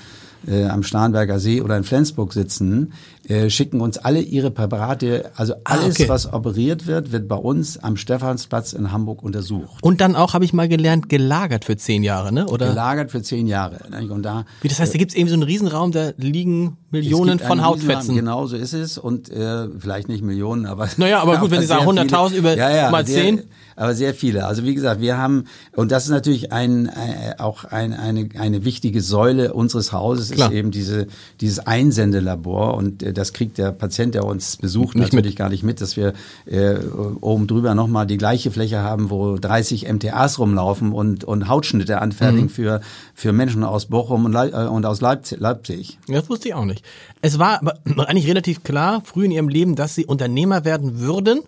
[0.47, 2.93] äh, am Starnberger See oder in Flensburg sitzen,
[3.29, 6.09] äh, schicken uns alle ihre Präparate, also ah, alles, ah, okay.
[6.09, 9.83] was operiert wird, wird bei uns am Stephansplatz in Hamburg untersucht.
[9.83, 12.47] Und dann auch, habe ich mal gelernt, gelagert für zehn Jahre, ne?
[12.47, 12.69] Oder?
[12.69, 13.81] Gelagert für zehn Jahre.
[13.91, 14.13] Ne?
[14.13, 17.39] Und da, Wie das heißt, da gibt es eben so einen Riesenraum, da liegen Millionen
[17.39, 18.15] von Hautfetzen.
[18.15, 21.67] Genau so ist es und äh, vielleicht nicht Millionen, aber naja, aber gut, wenn Sie
[21.67, 23.43] sagen 100.000 über ja, ja, mal zehn
[23.77, 24.47] aber sehr viele.
[24.47, 28.65] Also wie gesagt, wir haben und das ist natürlich ein äh, auch ein, eine eine
[28.65, 30.51] wichtige Säule unseres Hauses Klar.
[30.51, 31.07] ist eben diese
[31.43, 35.39] dieses Einsendelabor und äh, das kriegt der Patient, der uns besucht, nicht natürlich mit.
[35.39, 36.13] gar nicht mit, dass wir
[36.47, 36.77] äh,
[37.21, 42.45] oben drüber nochmal die gleiche Fläche haben, wo 30 MTAs rumlaufen und und Hautschnitte anfertigen
[42.45, 42.51] mhm.
[42.51, 42.81] für
[43.15, 45.99] für Menschen aus Bochum und, äh, und aus Leipzig.
[46.09, 46.85] Das wusste ich auch nicht.
[47.23, 51.41] Es war aber eigentlich relativ klar früh in ihrem Leben, dass sie Unternehmer werden würden,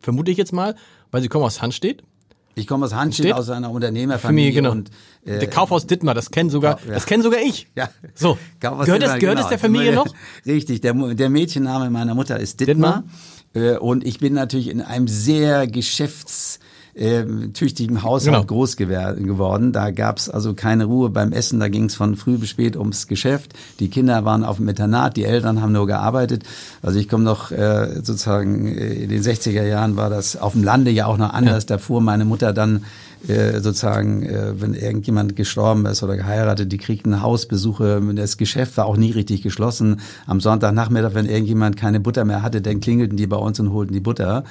[0.00, 0.74] vermute ich jetzt mal,
[1.10, 2.02] weil Sie kommen aus Handstedt.
[2.54, 4.52] Ich komme aus Handstedt, aus einer Unternehmerfamilie.
[4.52, 4.72] Familie, genau.
[4.72, 4.90] und,
[5.24, 6.94] äh, der Kaufhaus Dittmar, das kennen sogar, ja.
[6.94, 7.68] das kennen sogar ich.
[7.76, 7.88] Ja.
[8.14, 8.38] So.
[8.60, 9.46] Kaufhaus gehört Dittmar, es, gehört genau.
[9.46, 10.06] es der Familie noch?
[10.46, 10.80] Richtig.
[10.82, 13.04] Der, der Mädchenname meiner Mutter ist Dittmar.
[13.54, 13.74] Dittmar.
[13.74, 16.58] Äh, und ich bin natürlich in einem sehr geschäfts
[16.94, 18.44] ähm, tüchtigen Haushalt genau.
[18.44, 19.72] groß geworden.
[19.72, 23.54] Da gab's also keine Ruhe beim Essen, da ging's von früh bis spät ums Geschäft.
[23.80, 26.42] Die Kinder waren auf dem Internat, die Eltern haben nur gearbeitet.
[26.82, 30.64] Also ich komme noch äh, sozusagen äh, in den 60er Jahren war das auf dem
[30.64, 31.64] Lande ja auch noch anders.
[31.64, 31.76] Ja.
[31.76, 32.84] Da fuhr meine Mutter dann
[33.28, 38.02] äh, sozusagen, äh, wenn irgendjemand gestorben ist oder geheiratet, die kriegten Hausbesuche.
[38.14, 40.00] Das Geschäft war auch nie richtig geschlossen.
[40.26, 43.94] Am Sonntagnachmittag, wenn irgendjemand keine Butter mehr hatte, dann klingelten die bei uns und holten
[43.94, 44.44] die Butter.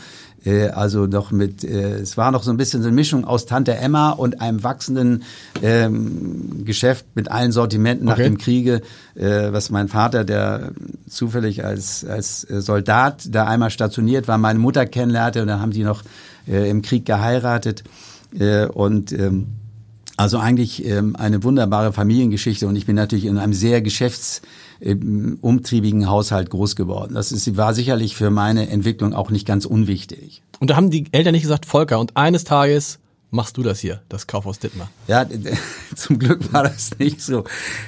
[0.43, 3.45] Äh, also noch mit, äh, es war noch so ein bisschen so eine Mischung aus
[3.45, 5.23] Tante Emma und einem wachsenden
[5.61, 8.81] ähm, Geschäft mit allen Sortimenten nach dem Kriege,
[9.15, 10.71] äh, was mein Vater, der
[11.07, 15.83] zufällig als, als Soldat da einmal stationiert war, meine Mutter kennenlernte und dann haben die
[15.83, 16.03] noch
[16.47, 17.83] äh, im Krieg geheiratet.
[18.37, 19.47] Äh, und ähm,
[20.17, 23.81] also eigentlich ähm, eine wunderbare Familiengeschichte und ich bin natürlich in einem sehr
[24.81, 27.13] geschäftsumtriebigen Haushalt groß geworden.
[27.13, 30.41] Das ist, war sicherlich für meine Entwicklung auch nicht ganz unwichtig.
[30.59, 34.01] Und da haben die Eltern nicht gesagt, Volker, und eines Tages machst du das hier,
[34.09, 34.89] das Kaufhaus Dittmar?
[35.07, 35.25] Ja,
[35.95, 37.45] zum Glück war das nicht so.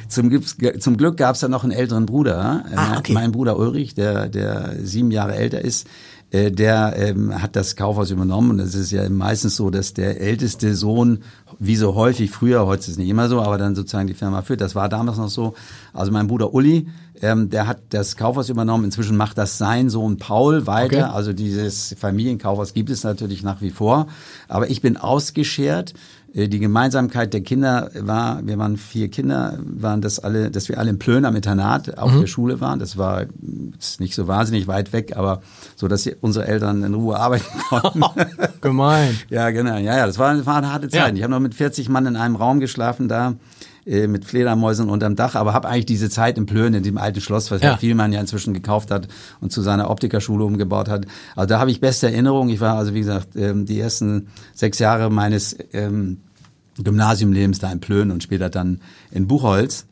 [0.07, 0.41] Zum,
[0.79, 3.13] zum Glück gab es da noch einen älteren Bruder, ah, okay.
[3.13, 5.87] mein Bruder Ulrich, der, der sieben Jahre älter ist
[6.31, 10.19] äh, der ähm, hat das Kaufhaus übernommen und es ist ja meistens so, dass der
[10.19, 11.23] älteste Sohn,
[11.59, 14.41] wie so häufig früher, heute ist es nicht immer so, aber dann sozusagen die Firma
[14.41, 14.61] führt.
[14.61, 15.53] Das war damals noch so.
[15.93, 16.87] Also mein Bruder Uli,
[17.21, 18.85] ähm, der hat das Kaufhaus übernommen.
[18.85, 21.05] Inzwischen macht das sein Sohn Paul weiter.
[21.05, 21.15] Okay.
[21.15, 24.07] Also dieses Familienkaufhaus gibt es natürlich nach wie vor.
[24.47, 25.93] Aber ich bin ausgeschert
[26.35, 30.89] die Gemeinsamkeit der Kinder war, wir waren vier Kinder, waren das alle, dass wir alle
[30.89, 32.21] im Plön am Internat auf mhm.
[32.21, 32.79] der Schule waren.
[32.79, 33.25] Das war
[33.79, 35.43] ist nicht so wahnsinnig weit weg, aber
[35.75, 38.03] so, dass unsere Eltern in Ruhe arbeiten konnten.
[38.61, 39.15] Gemein.
[39.29, 39.77] ja, genau.
[39.77, 41.09] Ja, ja, das war, war eine harte Zeit.
[41.09, 41.15] Ja.
[41.15, 43.35] Ich habe noch mit 40 Mann in einem Raum geschlafen da
[43.85, 47.21] äh, mit Fledermäusen unterm Dach, aber habe eigentlich diese Zeit im Plön in dem alten
[47.21, 47.71] Schloss, was ja.
[47.71, 49.07] Herr Vielmann ja inzwischen gekauft hat
[49.41, 51.05] und zu seiner Optikerschule umgebaut hat.
[51.35, 52.49] Also da habe ich beste Erinnerungen.
[52.49, 56.19] Ich war also wie gesagt ähm, die ersten sechs Jahre meines ähm,
[56.77, 59.85] Gymnasiumlebens da in Plön und später dann in Buchholz.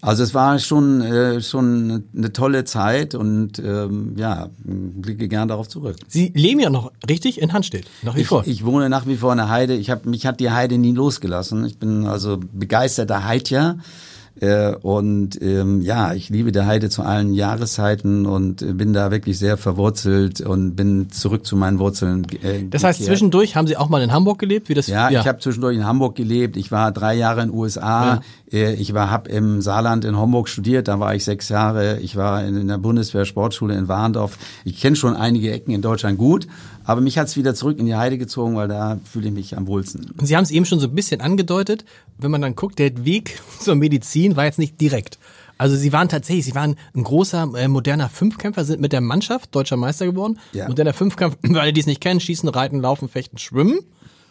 [0.00, 5.68] Also es war schon äh, schon eine tolle Zeit und ähm, ja, blicke gern darauf
[5.68, 5.96] zurück.
[6.06, 8.46] Sie leben ja noch richtig in Handstedt, nach wie ich, vor.
[8.46, 9.74] Ich wohne nach wie vor in der Heide.
[9.74, 11.64] Ich habe mich hat die Heide nie losgelassen.
[11.64, 13.78] Ich bin also begeisterter Heidjer.
[14.40, 19.38] Äh, und ähm, ja, ich liebe der Heide zu allen Jahreszeiten und bin da wirklich
[19.38, 22.26] sehr verwurzelt und bin zurück zu meinen Wurzeln.
[22.42, 23.16] Äh, das heißt, gekehrt.
[23.16, 24.68] zwischendurch haben Sie auch mal in Hamburg gelebt?
[24.68, 25.20] Wie das, ja, ja.
[25.20, 26.56] ich habe zwischendurch in Hamburg gelebt.
[26.56, 28.20] Ich war drei Jahre in den USA.
[28.50, 28.58] Ja.
[28.58, 30.88] Äh, ich war hab im Saarland in Homburg studiert.
[30.88, 31.98] Da war ich sechs Jahre.
[32.00, 34.38] Ich war in, in der Bundeswehr Sportschule in Warndorf.
[34.64, 36.46] Ich kenne schon einige Ecken in Deutschland gut.
[36.88, 39.66] Aber mich hat's wieder zurück in die Heide gezogen, weil da fühle ich mich am
[39.66, 40.10] wohlsten.
[40.16, 41.84] Und Sie haben es eben schon so ein bisschen angedeutet.
[42.16, 45.18] Wenn man dann guckt, der Weg zur Medizin war jetzt nicht direkt.
[45.58, 49.54] Also Sie waren tatsächlich, Sie waren ein großer, äh, moderner Fünfkämpfer, sind mit der Mannschaft
[49.54, 50.38] deutscher Meister geworden.
[50.54, 50.66] Ja.
[50.66, 53.80] Moderner Fünfkampf, für alle, die es nicht kennen, schießen, reiten, laufen, fechten, schwimmen.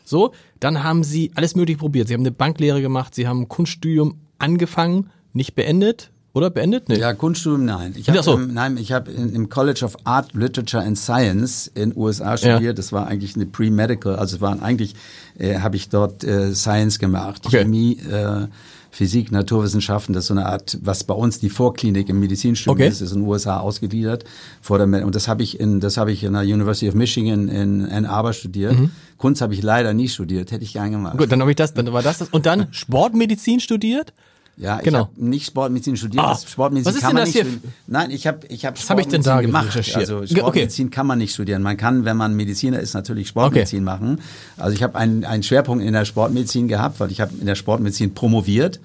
[0.04, 2.08] So, dann haben Sie alles mögliche probiert.
[2.08, 6.90] Sie haben eine Banklehre gemacht, Sie haben ein Kunststudium angefangen, nicht beendet, oder beendet?
[6.90, 7.00] Nee.
[7.00, 7.94] Ja, Kunststudium nein.
[7.98, 8.38] Ich habe so.
[8.38, 12.62] nein, ich habe im College of Art, Literature and Science in USA studiert.
[12.62, 12.74] Ja.
[12.74, 14.96] Das war eigentlich eine Pre-Medical, also es waren eigentlich
[15.38, 17.64] äh, habe ich dort äh, Science gemacht, okay.
[17.64, 18.48] Chemie, äh,
[18.90, 22.88] Physik, Naturwissenschaften, das ist so eine Art, was bei uns die Vorklinik im Medizinstudium okay.
[22.88, 24.24] ist, ist in den USA ausgegliedert.
[24.62, 27.48] Vor der, und das habe ich in, das habe ich in der University of Michigan
[27.48, 28.80] in Ann Arbor studiert.
[28.80, 28.92] Mhm.
[29.18, 31.18] Kunst habe ich leider nie studiert, hätte ich gern gemacht.
[31.18, 32.30] Gut, dann habe ich das, dann war das das.
[32.30, 34.14] Und dann Sportmedizin studiert?
[34.60, 34.88] Ja, genau.
[34.88, 36.24] ich habe nicht Sportmedizin studiert.
[36.26, 37.72] Ah, Sportmedizin was ist kann denn man das nicht hier?
[37.86, 39.78] Nein, ich habe ich habe Sportmedizin hab ich gemacht.
[39.96, 40.96] Also Sportmedizin okay.
[40.96, 41.62] kann man nicht studieren.
[41.62, 43.86] Man kann, wenn man Mediziner ist, natürlich Sportmedizin okay.
[43.86, 44.22] machen.
[44.58, 47.54] Also ich habe einen einen Schwerpunkt in der Sportmedizin gehabt, weil ich habe in der
[47.54, 48.80] Sportmedizin promoviert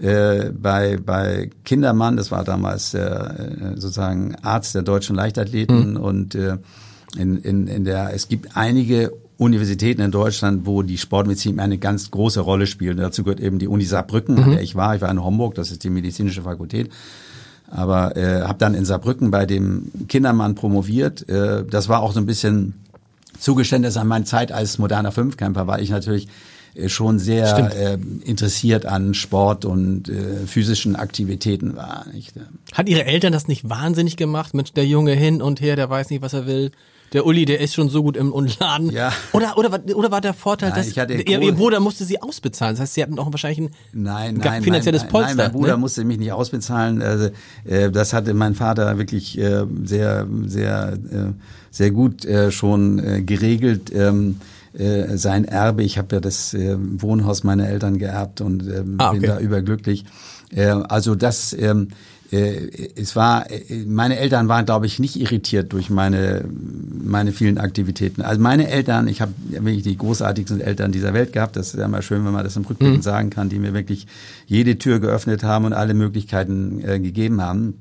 [0.00, 2.16] äh, bei bei Kindermann.
[2.16, 5.96] Das war damals äh, sozusagen Arzt der deutschen Leichtathleten mhm.
[5.98, 6.56] und äh,
[7.18, 12.10] in, in, in der es gibt einige Universitäten in Deutschland, wo die Sportmedizin eine ganz
[12.10, 12.96] große Rolle spielt.
[12.96, 14.42] Und dazu gehört eben die Uni Saarbrücken, mhm.
[14.42, 14.94] an der ich war.
[14.94, 16.90] Ich war in Homburg, das ist die medizinische Fakultät.
[17.70, 21.28] Aber äh, habe dann in Saarbrücken bei dem Kindermann promoviert.
[21.28, 22.74] Äh, das war auch so ein bisschen
[23.38, 26.28] Zugeständnis an meine Zeit als moderner Fünfkämpfer, weil ich natürlich
[26.74, 32.06] äh, schon sehr äh, interessiert an Sport und äh, physischen Aktivitäten war.
[32.10, 32.32] Nicht?
[32.72, 34.54] Hat Ihre Eltern das nicht wahnsinnig gemacht?
[34.54, 36.70] Mensch, der Junge hin und her, der weiß nicht, was er will
[37.12, 38.90] der Uli, der ist schon so gut im Laden.
[38.90, 39.12] Ja.
[39.32, 42.74] Oder, oder, oder war der Vorteil, nein, dass ihr, ihr, Bruder musste sie ausbezahlen?
[42.74, 45.34] Das heißt, sie hatten auch wahrscheinlich ein nein, nein, finanzielles nein, Polster.
[45.34, 45.78] Nein, mein Bruder ne?
[45.78, 47.02] musste mich nicht ausbezahlen.
[47.02, 47.30] Also,
[47.64, 51.32] äh, das hatte mein Vater wirklich äh, sehr, sehr, äh,
[51.70, 53.92] sehr gut äh, schon äh, geregelt.
[53.94, 54.40] Ähm,
[54.76, 55.84] äh, sein Erbe.
[55.84, 59.20] Ich habe ja das Wohnhaus meiner Eltern geerbt und ähm, ah, okay.
[59.20, 60.04] bin da überglücklich.
[60.54, 61.92] Also das ähm, äh,
[62.30, 68.22] es war, äh, meine Eltern waren, glaube ich, nicht irritiert durch meine, meine vielen Aktivitäten.
[68.22, 71.56] Also meine Eltern, ich habe wirklich die großartigsten Eltern dieser Welt gehabt.
[71.56, 73.02] Das ist ja immer schön, wenn man das im Rückblick mhm.
[73.02, 74.06] sagen kann, die mir wirklich
[74.46, 77.74] jede Tür geöffnet haben und alle Möglichkeiten äh, gegeben haben.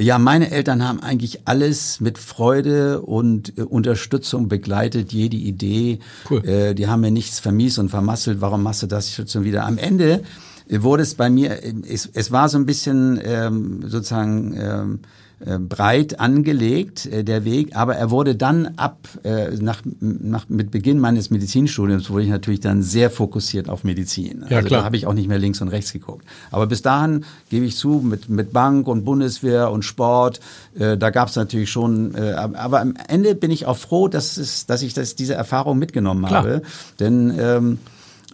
[0.00, 5.98] Ja, meine Eltern haben eigentlich alles mit Freude und äh, Unterstützung begleitet, jede Idee.
[6.30, 6.44] Cool.
[6.46, 8.40] Äh, die haben mir nichts vermies und vermasselt.
[8.40, 9.66] Warum machst du das jetzt schon wieder?
[9.66, 10.22] Am Ende
[10.70, 15.00] wurde es bei mir, es, es war so ein bisschen ähm, sozusagen ähm,
[15.40, 20.72] äh, breit angelegt, äh, der Weg, aber er wurde dann ab, äh, nach, nach, mit
[20.72, 24.44] Beginn meines Medizinstudiums wurde ich natürlich dann sehr fokussiert auf Medizin.
[24.48, 24.80] Ja, also klar.
[24.80, 26.24] da habe ich auch nicht mehr links und rechts geguckt.
[26.50, 30.40] Aber bis dahin, gebe ich zu, mit, mit Bank und Bundeswehr und Sport,
[30.76, 34.38] äh, da gab es natürlich schon, äh, aber am Ende bin ich auch froh, dass,
[34.38, 36.42] es, dass ich das, diese Erfahrung mitgenommen klar.
[36.42, 36.62] habe.
[36.98, 37.78] Denn ähm,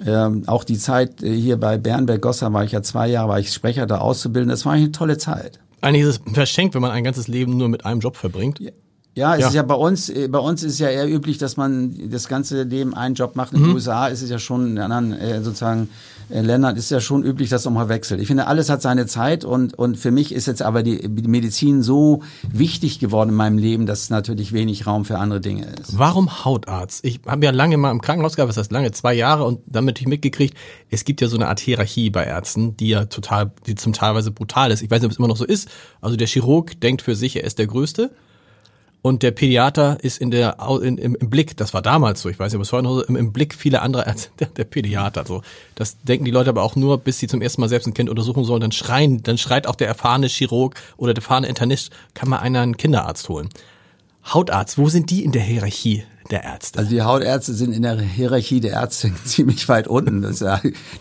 [0.04, 3.52] ähm, auch die Zeit äh, hier bei Bernberg-Gossa war ich ja zwei Jahre, war ich
[3.52, 4.48] Sprecher da auszubilden.
[4.48, 5.60] Das war eigentlich eine tolle Zeit.
[5.80, 8.58] Eigentlich ist es verschenkt, wenn man ein ganzes Leben nur mit einem Job verbringt.
[8.60, 8.70] Ja.
[9.16, 9.48] Ja, es ja.
[9.48, 12.64] ist ja bei uns, äh, bei uns ist ja eher üblich, dass man das ganze
[12.64, 13.52] Leben einen Job macht.
[13.52, 13.74] In den mhm.
[13.74, 15.88] USA ist es ja schon in anderen äh, sozusagen
[16.28, 18.20] Ländern ist ja schon üblich, dass man mal wechselt.
[18.20, 21.82] Ich finde, alles hat seine Zeit und, und für mich ist jetzt aber die, Medizin
[21.82, 25.98] so wichtig geworden in meinem Leben, dass natürlich wenig Raum für andere Dinge ist.
[25.98, 27.04] Warum Hautarzt?
[27.04, 30.00] Ich habe ja lange mal im Krankenhaus gehabt, das heißt lange, zwei Jahre und damit
[30.00, 30.56] ich mitgekriegt,
[30.90, 34.30] es gibt ja so eine Art Hierarchie bei Ärzten, die ja total, die zum teilweise
[34.30, 34.82] brutal ist.
[34.82, 35.68] Ich weiß nicht, ob es immer noch so ist.
[36.00, 38.10] Also der Chirurg denkt für sich, er ist der Größte
[39.04, 42.38] und der Pädiater ist in der in, im, im, Blick, das war damals so, ich
[42.38, 45.26] weiß nicht, was heute noch so, im, im Blick vieler anderer als der, der Pädiater.
[45.26, 45.42] So,
[45.74, 48.08] das denken die Leute aber auch nur, bis sie zum ersten Mal selbst ein Kind
[48.08, 52.30] untersuchen sollen, dann schreien, dann schreit auch der erfahrene Chirurg oder der erfahrene Internist, kann
[52.30, 53.50] man einer einen Kinderarzt holen.
[54.32, 56.78] Hautarzt, wo sind die in der Hierarchie der Ärzte?
[56.78, 60.22] Also die Hautärzte sind in der Hierarchie der Ärzte ziemlich weit unten.
[60.22, 60.44] Das,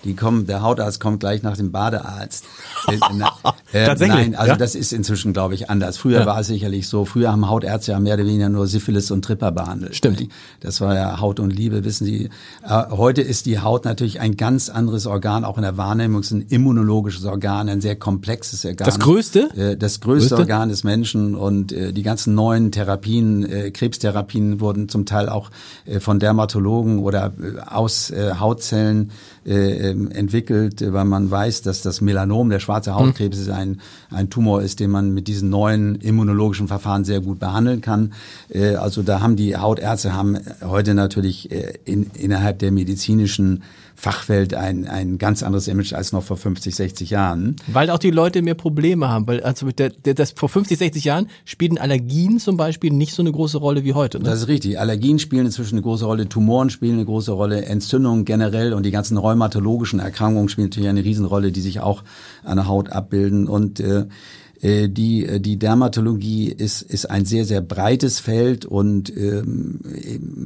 [0.03, 2.45] die kommen, der Hautarzt kommt gleich nach dem Badearzt.
[2.87, 2.97] Äh,
[3.85, 4.15] Tatsächlich?
[4.15, 4.57] Nein, also ja?
[4.57, 5.97] das ist inzwischen, glaube ich, anders.
[5.97, 6.25] Früher ja.
[6.25, 7.05] war es sicherlich so.
[7.05, 9.95] Früher haben Hautärzte ja mehr oder weniger nur Syphilis und Tripper behandelt.
[9.95, 10.27] Stimmt.
[10.59, 12.29] Das war ja Haut und Liebe, wissen Sie.
[12.67, 16.21] Äh, heute ist die Haut natürlich ein ganz anderes Organ, auch in der Wahrnehmung.
[16.21, 18.85] Es ist ein immunologisches Organ, ein sehr komplexes Organ.
[18.85, 19.49] Das größte?
[19.55, 20.37] Äh, das größte, größte?
[20.37, 25.51] Organ des Menschen und die ganzen neuen Therapien, Krebstherapien wurden zum Teil Teil auch
[25.85, 29.11] äh, von Dermatologen oder äh, aus äh, Hautzellen
[29.45, 33.53] ähm, entwickelt, weil man weiß, dass das Melanom, der schwarze Hautkrebs, mhm.
[33.53, 38.13] ein, ein Tumor ist, den man mit diesen neuen immunologischen Verfahren sehr gut behandeln kann.
[38.79, 41.51] Also da haben die Hautärzte haben heute natürlich
[41.83, 43.63] in, innerhalb der medizinischen
[43.95, 47.55] Fachwelt ein, ein ganz anderes Image als noch vor 50, 60 Jahren.
[47.67, 49.25] Weil auch die Leute mehr Probleme haben.
[49.27, 53.21] Weil also der, der, das vor 50, 60 Jahren spielten Allergien zum Beispiel nicht so
[53.21, 54.19] eine große Rolle wie heute.
[54.19, 54.25] Ne?
[54.25, 54.79] Das ist richtig.
[54.79, 58.91] Allergien spielen inzwischen eine große Rolle, Tumoren spielen eine große Rolle, Entzündungen generell und die
[58.91, 62.03] ganzen rheumatologischen Erkrankungen spielen natürlich eine Riesenrolle, die sich auch
[62.43, 63.47] an der Haut abbilden.
[63.47, 64.05] Und äh, äh,
[64.63, 69.79] die, äh, die Dermatologie ist, ist ein sehr, sehr breites Feld und ähm,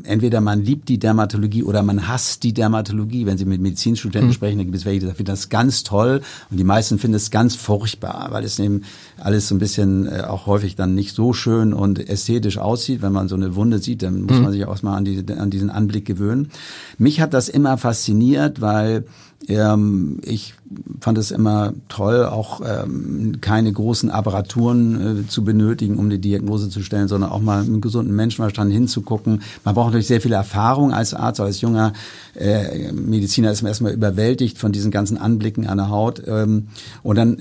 [0.03, 3.27] entweder man liebt die Dermatologie oder man hasst die Dermatologie.
[3.27, 4.33] Wenn Sie mit Medizinstudenten mhm.
[4.33, 7.29] sprechen, dann gibt es welche, die finden das ganz toll und die meisten finden es
[7.29, 8.81] ganz furchtbar, weil es eben
[9.19, 13.03] alles so ein bisschen äh, auch häufig dann nicht so schön und ästhetisch aussieht.
[13.03, 14.43] Wenn man so eine Wunde sieht, dann muss mhm.
[14.43, 16.49] man sich auch mal an, die, an diesen Anblick gewöhnen.
[16.97, 19.05] Mich hat das immer fasziniert, weil
[19.47, 20.55] ähm, ich
[20.99, 26.69] fand es immer toll, auch ähm, keine großen Apparaturen äh, zu benötigen, um die Diagnose
[26.69, 29.41] zu stellen, sondern auch mal mit gesunden Menschenverstand hinzugucken.
[29.63, 31.93] Man braucht natürlich sehr viel Erfahrung als Arzt, als junger
[32.35, 36.21] äh, Mediziner ist man erstmal überwältigt von diesen ganzen Anblicken an der Haut.
[36.25, 36.67] Ähm,
[37.03, 37.37] und dann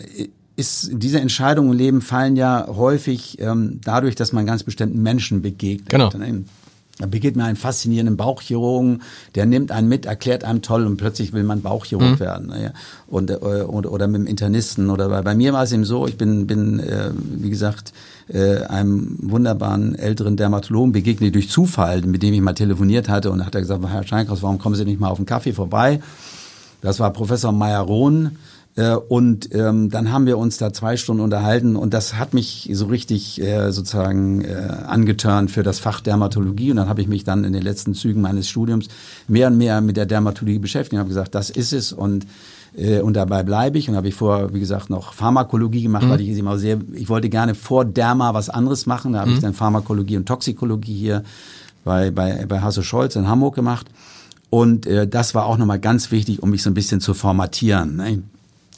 [0.57, 5.43] ist diese Entscheidungen im Leben fallen ja häufig ähm, dadurch, dass man ganz bestimmten Menschen
[5.43, 5.91] begegnet.
[5.91, 6.11] Genau.
[6.99, 9.03] Da begegnet man einen faszinierenden Bauchchirurgen,
[9.35, 12.21] der nimmt einen mit, erklärt einem toll und plötzlich will man Bauchchirurg mhm.
[12.21, 12.47] werden.
[12.47, 12.73] Ne?
[13.07, 14.89] Und, äh, oder, oder mit dem Internisten.
[14.89, 17.93] Oder bei, bei mir war es eben so, ich bin, bin äh, wie gesagt,
[18.29, 23.45] äh, einem wunderbaren älteren Dermatologen begegnet durch Zufall, mit dem ich mal telefoniert hatte und
[23.45, 26.01] hat er gesagt, Herr Scheinkraus, warum kommen Sie nicht mal auf einen Kaffee vorbei?
[26.81, 28.39] Das war Professor Meyer-Rohn
[28.83, 32.87] und ähm, dann haben wir uns da zwei Stunden unterhalten und das hat mich so
[32.87, 34.55] richtig äh, sozusagen äh,
[34.87, 36.73] angeturnt für das Fach Dermatologie.
[36.73, 38.89] Und dann habe ich mich dann in den letzten Zügen meines Studiums
[39.29, 42.27] mehr und mehr mit der Dermatologie beschäftigt und habe gesagt, das ist es und
[42.77, 46.11] äh, und dabei bleibe ich und habe ich vor, wie gesagt, noch Pharmakologie gemacht, mhm.
[46.11, 49.15] weil ich immer sehr, ich wollte gerne vor Derma was anderes machen.
[49.15, 49.37] Da habe mhm.
[49.37, 51.23] ich dann Pharmakologie und Toxikologie hier
[51.85, 53.87] bei, bei, bei Hasse Scholz in Hamburg gemacht.
[54.51, 57.97] Und äh, das war auch nochmal ganz wichtig, um mich so ein bisschen zu formatieren.
[57.97, 58.23] Ne?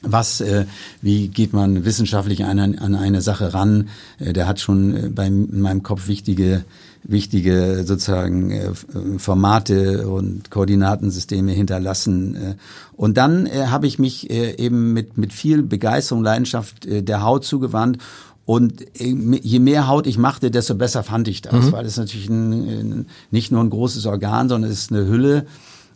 [0.02, 0.66] Was, äh,
[1.02, 3.88] wie geht man wissenschaftlich an, an eine Sache ran?
[4.18, 6.64] Äh, der hat schon äh, bei in meinem Kopf wichtige
[7.04, 8.70] wichtige sozusagen äh,
[9.18, 12.34] Formate und Koordinatensysteme hinterlassen.
[12.34, 12.54] Äh.
[12.96, 17.22] Und dann äh, habe ich mich äh, eben mit mit viel Begeisterung, Leidenschaft äh, der
[17.22, 17.98] Haut zugewandt
[18.44, 21.72] und äh, je mehr Haut ich machte, desto besser fand ich das, mhm.
[21.72, 25.46] weil es natürlich ein, nicht nur ein großes Organ, sondern es ist eine Hülle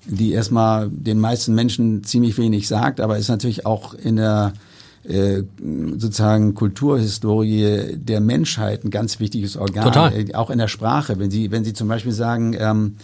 [0.06, 4.52] die erstmal den meisten Menschen ziemlich wenig sagt, aber ist natürlich auch in der
[5.04, 5.42] äh,
[5.96, 9.84] sozusagen Kulturhistorie der Menschheit ein ganz wichtiges Organ.
[9.84, 10.12] Total.
[10.12, 11.18] Äh, auch in der Sprache.
[11.18, 12.96] Wenn Sie, wenn Sie zum Beispiel sagen, ähm,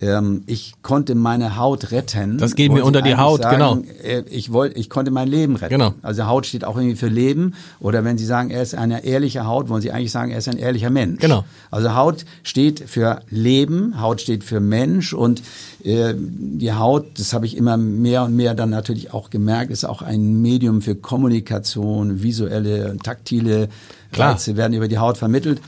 [0.00, 2.38] ähm, ich konnte meine Haut retten.
[2.38, 4.22] Das geht mir unter die Haut, sagen, genau.
[4.30, 5.74] Ich wollte, ich konnte mein Leben retten.
[5.74, 5.94] Genau.
[6.02, 7.54] Also Haut steht auch irgendwie für Leben.
[7.80, 10.48] Oder wenn Sie sagen, er ist eine ehrliche Haut, wollen Sie eigentlich sagen, er ist
[10.48, 11.20] ein ehrlicher Mensch.
[11.20, 11.44] Genau.
[11.70, 15.42] Also Haut steht für Leben, Haut steht für Mensch und
[15.84, 19.84] äh, die Haut, das habe ich immer mehr und mehr dann natürlich auch gemerkt, ist
[19.84, 23.68] auch ein Medium für Kommunikation, visuelle, taktile
[24.12, 24.32] Klar.
[24.32, 25.60] Reize werden über die Haut vermittelt.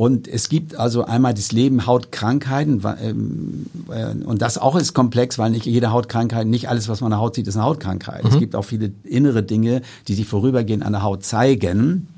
[0.00, 5.38] Und es gibt also einmal das Leben Hautkrankheiten ähm, äh, und das auch ist komplex,
[5.38, 8.24] weil nicht jede Hautkrankheit, nicht alles, was man an der Haut sieht, ist eine Hautkrankheit.
[8.24, 8.30] Mhm.
[8.30, 12.08] Es gibt auch viele innere Dinge, die sich vorübergehend an der Haut zeigen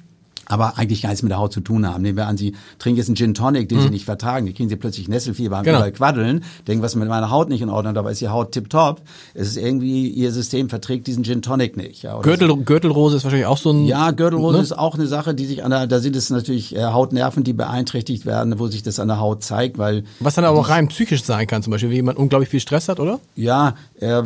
[0.52, 2.02] aber eigentlich gar nichts mit der Haut zu tun haben.
[2.02, 3.82] Nehmen wir an, Sie trinken jetzt einen Gin Tonic, den mhm.
[3.84, 5.78] Sie nicht vertragen, die kriegen Sie plötzlich Nesselfieber, haben genau.
[5.78, 9.00] überall Quaddeln, denken, was mit meiner Haut nicht in Ordnung, dabei ist die Haut tipptopp.
[9.32, 12.02] Es ist irgendwie, Ihr System verträgt diesen Gin Tonic nicht.
[12.02, 12.56] Ja, Gürtel, so.
[12.58, 13.86] Gürtelrose ist wahrscheinlich auch so ein...
[13.86, 14.62] Ja, Gürtelrose ne?
[14.62, 17.54] ist auch eine Sache, die sich an der, da sind es natürlich äh, Hautnerven, die
[17.54, 20.04] beeinträchtigt werden, wo sich das an der Haut zeigt, weil...
[20.20, 22.90] Was dann aber auch rein psychisch sein kann, zum Beispiel, wenn jemand unglaublich viel Stress
[22.90, 23.20] hat, oder?
[23.36, 24.22] Ja, äh,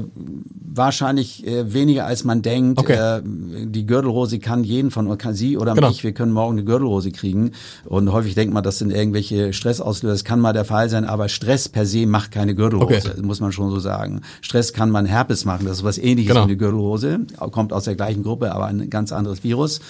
[0.77, 2.79] wahrscheinlich äh, weniger als man denkt.
[2.79, 3.19] Okay.
[3.19, 5.89] Äh, die Gürtelrose kann jeden von kann Sie oder genau.
[5.89, 7.53] mich, wir können morgen eine Gürtelrose kriegen.
[7.85, 10.15] Und häufig denkt man, das sind irgendwelche Stressauslöser.
[10.15, 13.23] Das kann mal der Fall sein, aber Stress per se macht keine Gürtelrose, okay.
[13.23, 14.23] muss man schon so sagen.
[14.41, 15.67] Stress kann man Herpes machen.
[15.67, 16.47] Das ist was ähnliches genau.
[16.47, 17.21] wie eine Gürtelrose.
[17.51, 19.81] Kommt aus der gleichen Gruppe, aber ein ganz anderes Virus.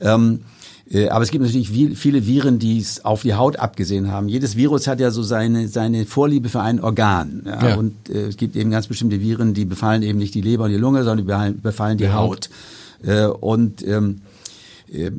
[0.00, 0.63] Ähm, äh,
[1.08, 4.28] aber es gibt natürlich viele Viren, die es auf die Haut abgesehen haben.
[4.28, 7.42] Jedes Virus hat ja so seine, seine Vorliebe für ein Organ.
[7.44, 7.68] Ja?
[7.70, 7.74] ja.
[7.76, 10.70] Und äh, es gibt eben ganz bestimmte Viren, die befallen eben nicht die Leber und
[10.70, 12.48] die Lunge, sondern die befallen die, die Haut.
[13.04, 13.08] Haut.
[13.08, 14.20] Äh, und ähm,
[14.92, 15.10] äh,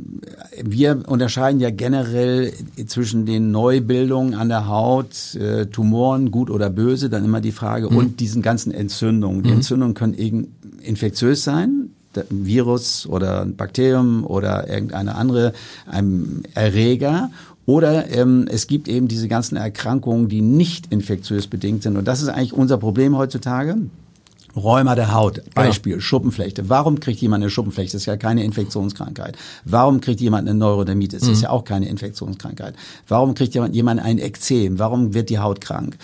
[0.64, 2.54] wir unterscheiden ja generell
[2.88, 7.90] zwischen den Neubildungen an der Haut, äh, Tumoren, gut oder böse, dann immer die Frage,
[7.90, 7.98] mhm.
[7.98, 9.44] und diesen ganzen Entzündungen.
[9.44, 9.58] Die mhm.
[9.58, 11.85] Entzündungen können eben infektiös sein,
[12.18, 15.54] ein Virus oder ein Bakterium oder irgendeine andere
[15.86, 17.30] ein Erreger
[17.66, 21.98] oder ähm, es gibt eben diese ganzen Erkrankungen, die nicht infektiös bedingt sind.
[21.98, 23.78] Und das ist eigentlich unser Problem heutzutage.
[24.56, 26.00] Rheuma der Haut, Beispiel, ja.
[26.00, 26.70] Schuppenflechte.
[26.70, 27.94] Warum kriegt jemand eine Schuppenflechte?
[27.94, 29.38] Das ist ja keine Infektionskrankheit.
[29.66, 31.20] Warum kriegt jemand eine Neurodermitis?
[31.20, 31.34] Das mhm.
[31.34, 32.76] ist ja auch keine Infektionskrankheit.
[33.08, 34.80] Warum kriegt jemand, jemand ein Ekzem?
[34.80, 35.98] Warum wird die Haut krank?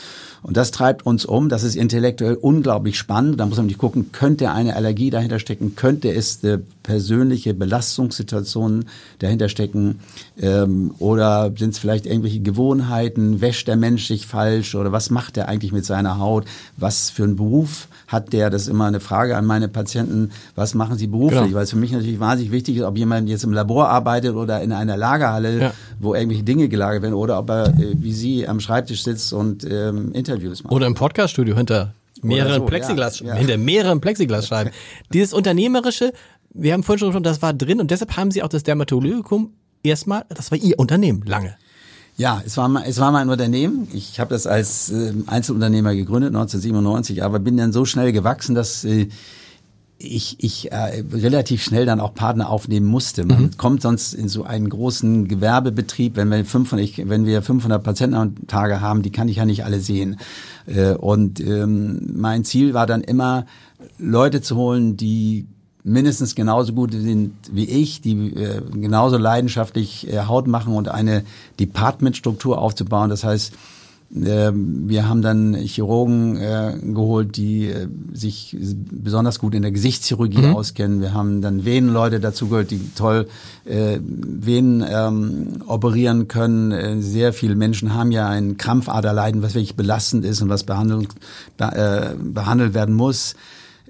[0.43, 1.49] Und das treibt uns um.
[1.49, 3.39] Das ist intellektuell unglaublich spannend.
[3.39, 5.75] Da muss man nicht gucken, könnte eine Allergie dahinter stecken?
[5.75, 8.85] Könnte es eine persönliche Belastungssituation
[9.19, 9.99] dahinter stecken?
[10.41, 13.39] Ähm, oder sind es vielleicht irgendwelche Gewohnheiten?
[13.39, 14.73] Wäscht der Mensch sich falsch?
[14.73, 16.45] Oder was macht er eigentlich mit seiner Haut?
[16.77, 18.49] Was für einen Beruf hat der?
[18.49, 20.31] Das ist immer eine Frage an meine Patienten.
[20.55, 21.39] Was machen sie beruflich?
[21.39, 21.53] Genau.
[21.55, 24.61] Weil es für mich natürlich wahnsinnig wichtig ist, ob jemand jetzt im Labor arbeitet oder
[24.61, 25.73] in einer Lagerhalle, ja.
[25.99, 29.63] wo irgendwelche Dinge gelagert werden, oder ob er äh, wie Sie am Schreibtisch sitzt und
[29.69, 30.73] ähm, Interviews macht.
[30.73, 33.35] Oder im Podcaststudio hinter mehreren so, Plexiglas, ja, ja.
[33.35, 34.71] hinter mehreren Plexiglasscheiben.
[35.13, 36.13] Dieses unternehmerische,
[36.53, 39.53] wir haben vorhin schon gesprochen, das war drin und deshalb haben Sie auch das Dermatologikum
[39.83, 41.55] erstmal, das war Ihr Unternehmen lange.
[42.17, 43.87] Ja, es war, mal, es war mein Unternehmen.
[43.93, 48.83] Ich habe das als äh, Einzelunternehmer gegründet, 1997, aber bin dann so schnell gewachsen, dass
[48.83, 49.07] äh,
[50.01, 53.25] ich, ich äh, relativ schnell dann auch Partner aufnehmen musste.
[53.25, 53.57] Man mhm.
[53.57, 58.15] kommt sonst in so einen großen Gewerbebetrieb, wenn wir 500, ich, wenn wir 500 Patienten
[58.15, 60.17] am Tage haben, die kann ich ja nicht alle sehen.
[60.65, 63.45] Äh, und ähm, mein Ziel war dann immer,
[63.97, 65.47] Leute zu holen, die
[65.83, 71.23] mindestens genauso gut sind wie ich, die äh, genauso leidenschaftlich äh, Haut machen und eine
[71.59, 73.09] Departmentstruktur aufzubauen.
[73.09, 73.53] Das heißt,
[74.13, 80.55] wir haben dann Chirurgen äh, geholt, die äh, sich besonders gut in der Gesichtschirurgie mhm.
[80.55, 80.99] auskennen.
[80.99, 83.27] Wir haben dann Venenleute dazu gehört, die toll
[83.63, 87.01] äh, Venen ähm, operieren können.
[87.01, 91.09] Sehr viele Menschen haben ja ein Krampfaderleiden, was wirklich belastend ist und was behandelt,
[91.57, 93.35] behandelt werden muss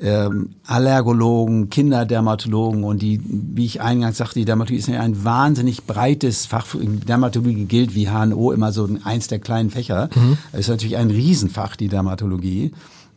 [0.01, 5.83] ähm, Allergologen, Kinderdermatologen und die, wie ich eingangs sagte, die Dermatologie ist ja ein wahnsinnig
[5.83, 6.65] breites Fach.
[6.75, 10.09] Dermatologie gilt wie HNO immer so eins der kleinen Fächer.
[10.15, 10.37] Mhm.
[10.53, 12.71] Es ist natürlich ein Riesenfach, die Dermatologie.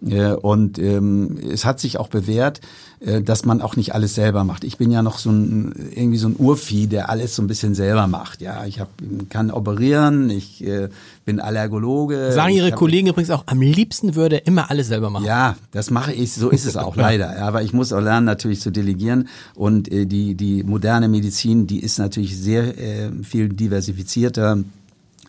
[0.06, 2.60] Äh, und ähm, es hat sich auch bewährt,
[3.00, 4.64] äh, dass man auch nicht alles selber macht.
[4.64, 7.74] Ich bin ja noch so ein irgendwie so ein Urvieh, der alles so ein bisschen
[7.74, 8.42] selber macht.
[8.42, 8.90] Ja, ich hab,
[9.30, 10.88] kann operieren, ich äh,
[11.24, 12.32] bin Allergologe.
[12.32, 15.24] Sagen Ihre Kollegen übrigens auch, am liebsten würde er immer alles selber machen.
[15.24, 16.32] Ja, das mache ich.
[16.32, 17.42] So ist es auch leider.
[17.42, 19.28] Aber ich muss auch lernen, natürlich zu delegieren.
[19.54, 24.58] Und äh, die die moderne Medizin, die ist natürlich sehr äh, viel diversifizierter.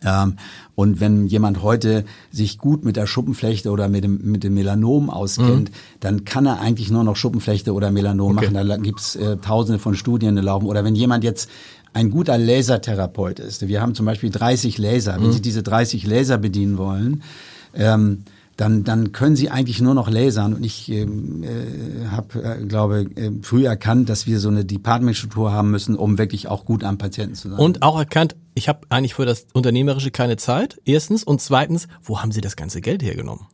[0.04, 0.36] Ähm,
[0.76, 5.10] und wenn jemand heute sich gut mit der Schuppenflechte oder mit dem, mit dem Melanom
[5.10, 5.76] auskennt, mhm.
[6.02, 8.52] dann kann er eigentlich nur noch Schuppenflechte oder Melanom okay.
[8.52, 8.68] machen.
[8.68, 10.68] Da gibt's äh, tausende von Studien laufen.
[10.68, 11.50] Oder wenn jemand jetzt
[11.96, 15.32] ein guter Lasertherapeut ist, wir haben zum Beispiel 30 Laser, wenn mhm.
[15.32, 17.24] Sie diese 30 Laser bedienen wollen,
[17.74, 18.26] ähm,
[18.58, 20.54] dann, dann können sie eigentlich nur noch lasern.
[20.54, 25.52] Und ich ähm, äh, habe, äh, glaube, äh, früh erkannt, dass wir so eine Departmentstruktur
[25.52, 27.60] haben müssen, um wirklich auch gut am Patienten zu sein.
[27.60, 31.24] Und auch erkannt, ich habe eigentlich für das Unternehmerische keine Zeit, erstens.
[31.24, 33.48] Und zweitens, wo haben Sie das ganze Geld hergenommen?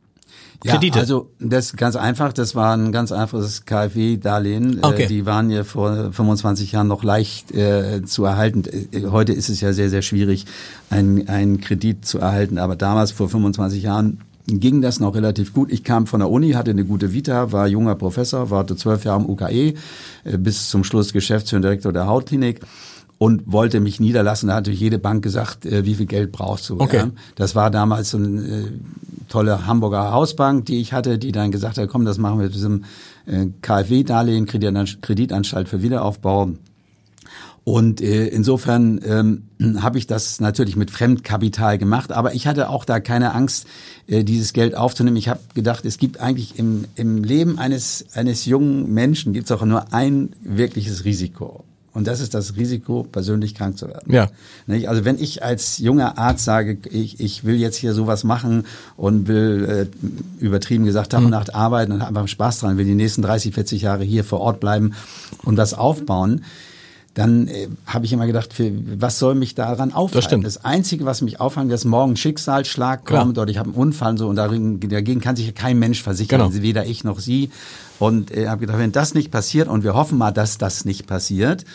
[0.62, 0.97] Kredite.
[0.97, 4.78] Ja, also das ist ganz einfach, das war ein ganz einfaches KfW-Darlehen.
[4.78, 5.03] Äh, okay.
[5.03, 8.64] Äh, die waren ja vor 25 Jahren noch leicht äh, zu erhalten.
[8.91, 10.45] Äh, heute ist es ja sehr, sehr schwierig,
[10.89, 12.59] einen, einen Kredit zu erhalten.
[12.59, 15.72] Aber damals, vor 25 Jahren, ging das noch relativ gut.
[15.72, 19.22] Ich kam von der Uni, hatte eine gute Vita, war junger Professor, warte zwölf Jahre
[19.22, 19.74] am UKE,
[20.24, 22.59] äh, bis zum Schluss Geschäftsführer und Direktor der Hautklinik
[23.18, 24.47] und wollte mich niederlassen.
[24.47, 26.80] Da hat natürlich jede Bank gesagt, wie viel Geld brauchst du.
[26.80, 27.03] Okay.
[27.36, 28.72] Das war damals so eine äh,
[29.32, 32.53] tolle Hamburger Hausbank, die ich hatte, die dann gesagt hat, komm, das machen wir mit
[32.53, 32.84] diesem
[33.25, 36.51] äh, KfW-Darlehen, Kreditanstalt für Wiederaufbau.
[37.63, 39.43] Und äh, insofern ähm,
[39.82, 43.67] habe ich das natürlich mit Fremdkapital gemacht, aber ich hatte auch da keine Angst,
[44.07, 45.17] äh, dieses Geld aufzunehmen.
[45.17, 49.51] Ich habe gedacht, es gibt eigentlich im, im Leben eines, eines jungen Menschen gibt es
[49.51, 51.63] auch nur ein wirkliches Risiko.
[51.93, 54.13] Und das ist das Risiko, persönlich krank zu werden.
[54.13, 54.29] Ja.
[54.87, 58.65] Also wenn ich als junger Arzt sage, ich, ich will jetzt hier sowas machen
[58.95, 61.31] und will äh, übertrieben gesagt Tag und mhm.
[61.31, 64.39] Nacht arbeiten und habe einfach Spaß dran, will die nächsten 30, 40 Jahre hier vor
[64.39, 64.93] Ort bleiben
[65.43, 66.45] und das aufbauen,
[67.14, 70.16] dann äh, habe ich immer gedacht, für, was soll mich daran aufhalten?
[70.16, 70.45] Das, stimmt.
[70.45, 73.43] das Einzige, was mich aufhalten, dass morgen ein Schicksalsschlag kommt Klar.
[73.43, 76.39] oder ich habe einen Unfall und so und darin, dagegen kann sich kein Mensch versichern,
[76.39, 76.62] genau.
[76.62, 77.51] weder ich noch Sie.
[77.99, 81.05] Und äh, habe gedacht, wenn das nicht passiert und wir hoffen mal, dass das nicht
[81.05, 81.66] passiert,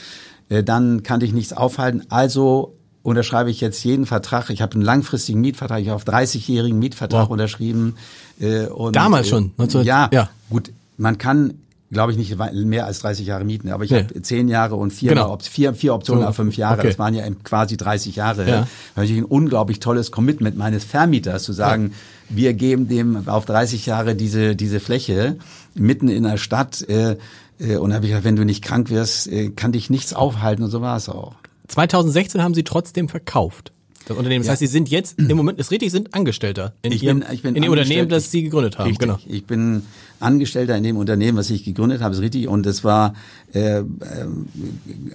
[0.48, 2.04] äh, dann kann dich nichts aufhalten.
[2.08, 4.48] Also unterschreibe ich jetzt jeden Vertrag.
[4.50, 7.30] Ich habe einen langfristigen Mietvertrag, ich habe auf 30-jährigen Mietvertrag wow.
[7.30, 7.96] unterschrieben.
[8.40, 9.52] Äh, und, Damals schon?
[9.58, 10.72] 19, ja, ja, gut.
[10.96, 11.54] Man kann
[11.90, 13.70] glaube ich, nicht mehr als 30 Jahre mieten.
[13.70, 14.02] Aber ich nee.
[14.02, 15.38] habe zehn Jahre und vier, genau.
[15.40, 16.78] vier, vier Optionen so, auf fünf Jahre.
[16.78, 16.88] Okay.
[16.88, 18.48] Das waren ja quasi 30 Jahre.
[18.48, 18.66] Ja.
[18.96, 21.92] Natürlich ein unglaublich tolles Commitment meines Vermieters zu sagen,
[22.30, 22.36] ja.
[22.36, 25.36] wir geben dem auf 30 Jahre diese, diese Fläche
[25.74, 26.82] mitten in der Stadt.
[26.88, 27.16] Äh,
[27.58, 30.64] äh, und habe ich gesagt, wenn du nicht krank wirst, äh, kann dich nichts aufhalten.
[30.64, 31.34] Und so war es auch.
[31.68, 33.72] 2016 haben Sie trotzdem verkauft
[34.06, 34.42] das Unternehmen.
[34.42, 34.52] Das ja.
[34.52, 37.42] heißt, Sie sind jetzt im Moment, ist richtig, sind Angestellter in, ich ihrem, bin, ich
[37.42, 38.88] bin in dem Unternehmen, das Sie gegründet haben.
[38.88, 39.00] Richtig.
[39.08, 39.18] Genau.
[39.26, 39.82] Ich bin
[40.20, 42.46] Angestellter in dem Unternehmen, was ich gegründet habe, ist richtig.
[42.46, 43.14] Und es war
[43.52, 43.84] äh, äh,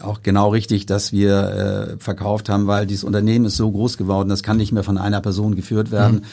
[0.02, 4.30] auch genau richtig, dass wir äh, verkauft haben, weil dieses Unternehmen ist so groß geworden,
[4.30, 6.18] das kann nicht mehr von einer Person geführt werden.
[6.18, 6.26] Mhm.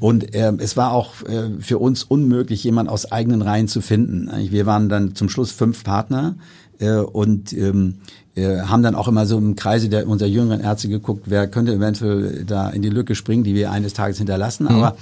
[0.00, 4.30] Und äh, es war auch äh, für uns unmöglich, jemand aus eigenen Reihen zu finden.
[4.50, 6.36] Wir waren dann zum Schluss fünf Partner
[6.78, 7.98] äh, und ähm,
[8.34, 11.72] äh, haben dann auch immer so im Kreise der unserer jüngeren Ärzte geguckt, wer könnte
[11.72, 14.64] eventuell da in die Lücke springen, die wir eines Tages hinterlassen.
[14.64, 14.70] Mhm.
[14.70, 14.96] Aber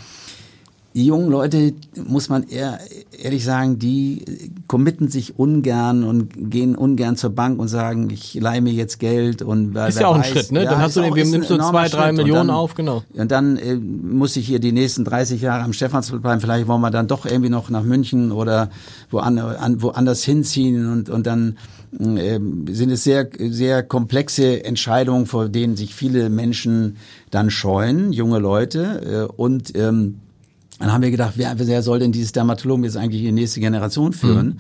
[0.97, 1.75] die jungen Leute,
[2.09, 2.81] muss man eher,
[3.23, 4.25] ehrlich sagen, die
[4.67, 9.43] committen sich ungern und gehen ungern zur Bank und sagen, ich leihe mir jetzt Geld
[9.43, 10.65] und weil Ist ja auch weiß, ein Schritt, ne?
[10.65, 12.17] Ja, dann hast du, wem nimmst du zwei, drei Schritt.
[12.17, 13.03] Millionen dann, auf, genau.
[13.13, 16.81] Und dann äh, muss ich hier die nächsten 30 Jahre am Stephansplatz bleiben, vielleicht wollen
[16.81, 18.71] wir dann doch irgendwie noch nach München oder
[19.11, 21.59] woanders, woanders hinziehen und, und dann
[22.01, 22.41] äh,
[22.71, 26.97] sind es sehr, sehr komplexe Entscheidungen, vor denen sich viele Menschen
[27.31, 29.29] dann scheuen, junge Leute.
[29.29, 30.21] Äh, und ähm,
[30.79, 33.61] dann haben wir gedacht, wer, wer soll denn dieses Dermatologen jetzt eigentlich in die nächste
[33.61, 34.47] Generation führen?
[34.47, 34.57] Mhm.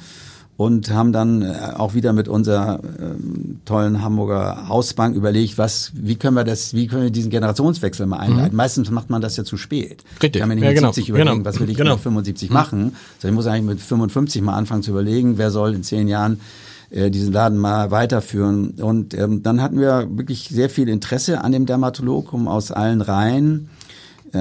[0.58, 6.16] Und haben dann äh, auch wieder mit unserer ähm, tollen Hamburger Hausbank überlegt, was, wie
[6.16, 8.52] können wir das, wie können wir diesen Generationswechsel mal einleiten?
[8.52, 8.56] Mhm.
[8.56, 10.02] Meistens macht man das ja zu spät.
[10.22, 10.40] Richtig.
[10.40, 10.92] Kann man nicht ja, mit genau.
[10.92, 11.44] 70 überlegen, genau.
[11.44, 11.92] was will ich genau.
[11.92, 12.54] mit 75 mhm.
[12.54, 12.96] machen?
[13.18, 16.40] So, ich muss eigentlich mit 55 mal anfangen zu überlegen, wer soll in zehn Jahren
[16.88, 18.70] äh, diesen Laden mal weiterführen.
[18.80, 23.68] Und ähm, dann hatten wir wirklich sehr viel Interesse an dem Dermatologum aus allen Reihen,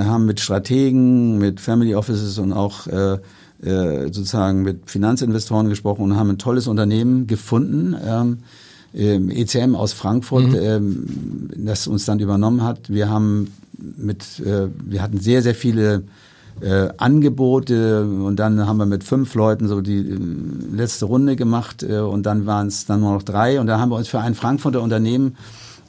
[0.03, 3.17] haben mit Strategen, mit Family Offices und auch äh,
[3.63, 7.95] äh, sozusagen mit Finanzinvestoren gesprochen und haben ein tolles Unternehmen gefunden.
[8.05, 8.37] Ähm,
[8.93, 10.55] ECM e aus Frankfurt, mhm.
[10.55, 12.89] ähm, das uns dann übernommen hat.
[12.89, 16.03] Wir haben mit, äh, wir hatten sehr, sehr viele
[16.61, 20.17] äh, Angebote und dann haben wir mit fünf Leuten so die äh,
[20.73, 23.89] letzte Runde gemacht äh, und dann waren es dann nur noch drei und da haben
[23.89, 25.35] wir uns für ein Frankfurter Unternehmen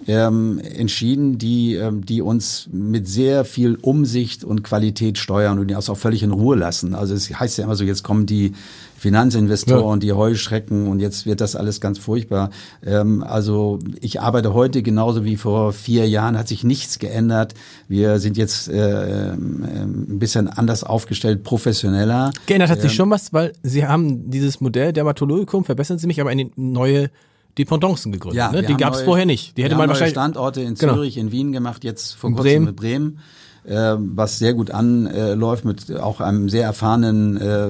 [0.06, 5.74] ähm, entschieden, die, ähm, die uns mit sehr viel Umsicht und Qualität steuern und die
[5.74, 6.94] uns auch völlig in Ruhe lassen.
[6.94, 8.52] Also es heißt ja immer so, jetzt kommen die
[8.98, 10.06] Finanzinvestoren, ja.
[10.06, 12.50] die Heuschrecken und jetzt wird das alles ganz furchtbar.
[12.84, 17.54] Ähm, also ich arbeite heute genauso wie vor vier Jahren, hat sich nichts geändert.
[17.88, 22.32] Wir sind jetzt äh, ähm, ein bisschen anders aufgestellt, professioneller.
[22.46, 26.20] Geändert hat sich ähm, schon was, weil Sie haben dieses Modell Dermatologikum, verbessern Sie mich,
[26.20, 27.10] aber eine neue
[27.58, 28.38] Dependancen gegründet.
[28.38, 28.62] Ja, ne?
[28.62, 29.56] Die gab es vorher nicht.
[29.56, 30.94] Die hätte man wahrscheinlich Standorte in genau.
[30.94, 31.26] Zürich, genau.
[31.26, 32.64] in Wien gemacht, jetzt vor kurzem Bremen.
[32.66, 33.20] mit Bremen
[33.68, 37.68] was sehr gut anläuft mit auch einem sehr erfahrenen äh,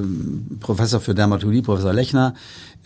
[0.61, 2.35] Professor für Dermatologie, Professor Lechner.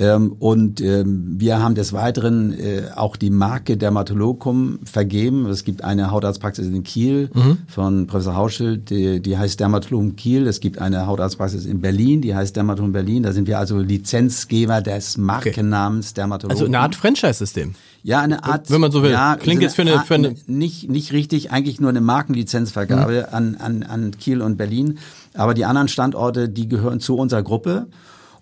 [0.00, 5.44] Ähm, und ähm, wir haben des Weiteren äh, auch die Marke Dermatologum vergeben.
[5.46, 7.58] Es gibt eine Hautarztpraxis in Kiel mhm.
[7.66, 10.46] von Professor Hauschild, die, die heißt Dermatologum Kiel.
[10.46, 13.22] Es gibt eine Hautarztpraxis in Berlin, die heißt Dermatologum Berlin.
[13.24, 16.14] Da sind wir also Lizenzgeber des Markennamens okay.
[16.14, 16.56] Dermatologum.
[16.56, 17.74] Also eine Art Franchise-System.
[18.02, 18.70] Ja, eine Art.
[18.70, 19.10] Wenn man so will.
[19.10, 23.34] Ja, Klingt jetzt für eine, für eine nicht nicht richtig, eigentlich nur eine Markenlizenzvergabe mhm.
[23.34, 24.98] an, an an Kiel und Berlin.
[25.34, 27.86] Aber die anderen Standorte, die gehören zu unserer Gruppe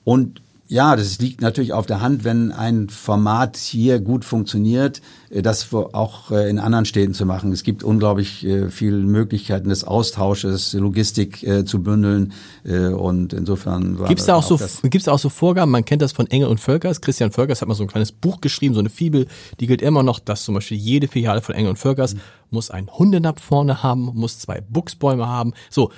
[0.04, 0.40] und
[0.70, 5.00] ja, das liegt natürlich auf der Hand, wenn ein Format hier gut funktioniert,
[5.30, 7.52] äh, das auch äh, in anderen Städten zu machen.
[7.52, 12.32] Es gibt unglaublich äh, viele Möglichkeiten des Austausches, Logistik zu bündeln
[12.64, 15.70] und insofern Gibt's da auch, auch so gibt's da auch so Vorgaben?
[15.70, 17.00] Man kennt das von Engel und Völkers.
[17.00, 19.26] Christian Völkers hat mal so ein kleines Buch geschrieben, so eine Fibel,
[19.60, 22.20] die gilt immer noch, dass zum Beispiel jede Filiale von Engel und Völkers mhm.
[22.50, 25.54] muss einen Hundenapf vorne haben, muss zwei Buchsbäume haben.
[25.70, 25.90] So,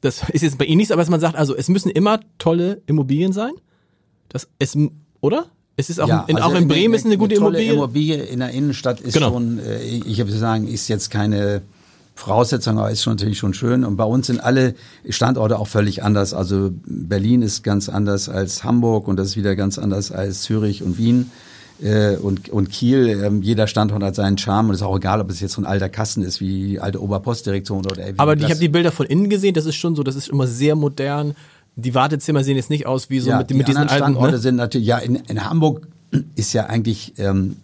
[0.00, 2.82] das ist jetzt bei Ihnen nichts, aber dass man sagt, also es müssen immer tolle
[2.86, 3.52] Immobilien sein
[4.30, 4.76] das ist,
[5.20, 5.46] oder?
[5.76, 7.72] Es ist auch, ja, in, also auch in Bremen eine, ist eine gute eine Immobilie.
[7.72, 9.30] Immobilie in der Innenstadt ist genau.
[9.30, 11.62] schon, äh, ich habe zu sagen, ist jetzt keine
[12.14, 13.84] Voraussetzung, aber ist schon natürlich schon schön.
[13.84, 14.74] Und bei uns sind alle
[15.08, 16.34] Standorte auch völlig anders.
[16.34, 20.82] Also Berlin ist ganz anders als Hamburg und das ist wieder ganz anders als Zürich
[20.82, 21.30] und Wien
[21.82, 23.08] äh, und, und Kiel.
[23.08, 25.62] Ähm, jeder Standort hat seinen Charme und es ist auch egal, ob es jetzt so
[25.62, 27.96] ein alter Kasten ist wie die alte Oberpostdirektion oder.
[28.18, 29.54] Aber ich habe die Bilder von innen gesehen.
[29.54, 30.02] Das ist schon so.
[30.02, 31.34] Das ist immer sehr modern
[31.80, 33.96] die Wartezimmer sehen jetzt nicht aus wie so ja, mit, die mit diesen alten.
[33.96, 34.38] Standorte ne?
[34.38, 35.88] sind natürlich, ja, in, in Hamburg
[36.36, 37.56] ist ja eigentlich ähm,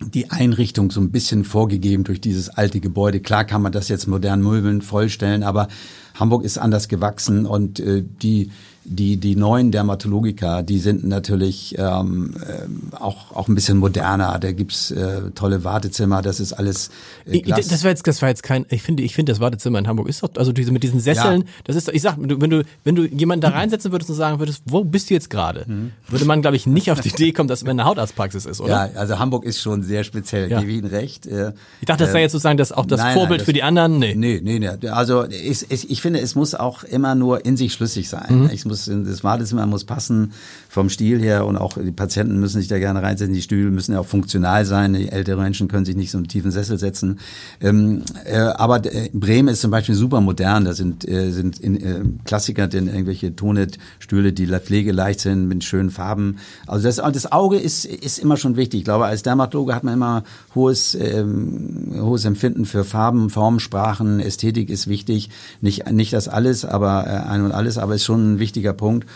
[0.00, 3.20] die Einrichtung so ein bisschen vorgegeben durch dieses alte Gebäude.
[3.20, 5.68] Klar kann man das jetzt modernen Möbeln vollstellen, aber
[6.14, 8.50] Hamburg ist anders gewachsen und äh, die
[8.88, 14.38] die, die neuen Dermatologiker, die sind natürlich ähm, äh, auch, auch ein bisschen moderner.
[14.38, 16.90] Da gibt's äh, tolle Wartezimmer, das ist alles
[17.26, 17.68] äh, Glas.
[17.68, 20.08] Das war jetzt, das war jetzt kein, ich finde, ich finde das Wartezimmer in Hamburg
[20.08, 21.46] ist doch, also diese, mit diesen Sesseln, ja.
[21.64, 24.62] das ist, ich sag, wenn du, wenn du jemanden da reinsetzen würdest und sagen würdest,
[24.66, 25.92] wo bist du jetzt gerade, mhm.
[26.08, 28.90] würde man, glaube ich, nicht auf die Idee kommen, dass es eine Hautarztpraxis ist, oder?
[28.92, 30.60] Ja, also Hamburg ist schon sehr speziell, ja.
[30.60, 31.26] gebe Ihnen recht.
[31.26, 33.52] Äh, ich dachte, das wäre jetzt sozusagen das, auch das nein, Vorbild nein, das, für
[33.52, 34.14] die anderen, nee.
[34.14, 34.88] Nee, nee, nee.
[34.88, 38.44] Also ich, ich, ich finde, es muss auch immer nur in sich schlüssig sein.
[38.44, 38.50] Mhm.
[38.52, 40.32] Ich muss in das Wartezimmer Zimmer muss passen
[40.78, 43.34] vom Stil her und auch die Patienten müssen sich da gerne reinsetzen.
[43.34, 44.92] Die Stühle müssen ja auch funktional sein.
[44.92, 47.18] Die ältere Menschen können sich nicht so einen tiefen Sessel setzen.
[47.60, 50.66] Ähm, äh, aber äh, Bremen ist zum Beispiel super modern.
[50.66, 55.90] Da sind, äh, sind in, äh, Klassiker, denn irgendwelche Tonetstühle, die pflegeleicht sind mit schönen
[55.90, 56.36] Farben.
[56.68, 58.78] Also das, das Auge ist, ist immer schon wichtig.
[58.78, 60.22] Ich glaube, als Dermatologe hat man immer
[60.54, 65.30] hohes, ähm, hohes Empfinden für Farben, Formen, Sprachen, Ästhetik ist wichtig.
[65.60, 69.08] Nicht, nicht das alles, aber äh, ein und alles, aber ist schon ein wichtiger Punkt.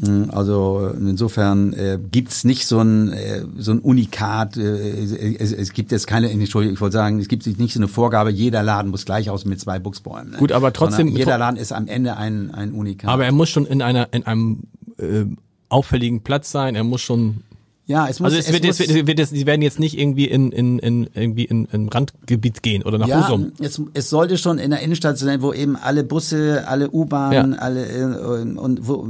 [0.00, 4.56] Hm, also insofern äh, gibt nicht so ein, äh, so ein Unikat.
[4.56, 7.88] Äh, es, es gibt jetzt keine, Entschuldigung, ich wollte sagen, es gibt nicht so eine
[7.88, 10.32] Vorgabe, jeder Laden muss gleich aus mit zwei Buchsbäumen.
[10.32, 10.38] Ne?
[10.38, 11.08] Gut, aber trotzdem.
[11.08, 13.10] Sondern jeder Laden ist am Ende ein, ein Unikat.
[13.10, 14.62] Aber er muss schon in einer in einem
[14.98, 15.24] äh,
[15.68, 17.42] auffälligen Platz sein, er muss schon
[17.86, 18.32] ja, es muss.
[18.32, 21.44] Also es, wird, muss, es wird, sie werden jetzt nicht irgendwie in, in, in irgendwie
[21.44, 23.52] in, in Randgebiet gehen oder nach ja, Husum.
[23.60, 27.58] Es, es sollte schon in der Innenstadt sein, wo eben alle Busse, alle U-Bahnen, ja.
[27.58, 29.06] alle äh, und wo.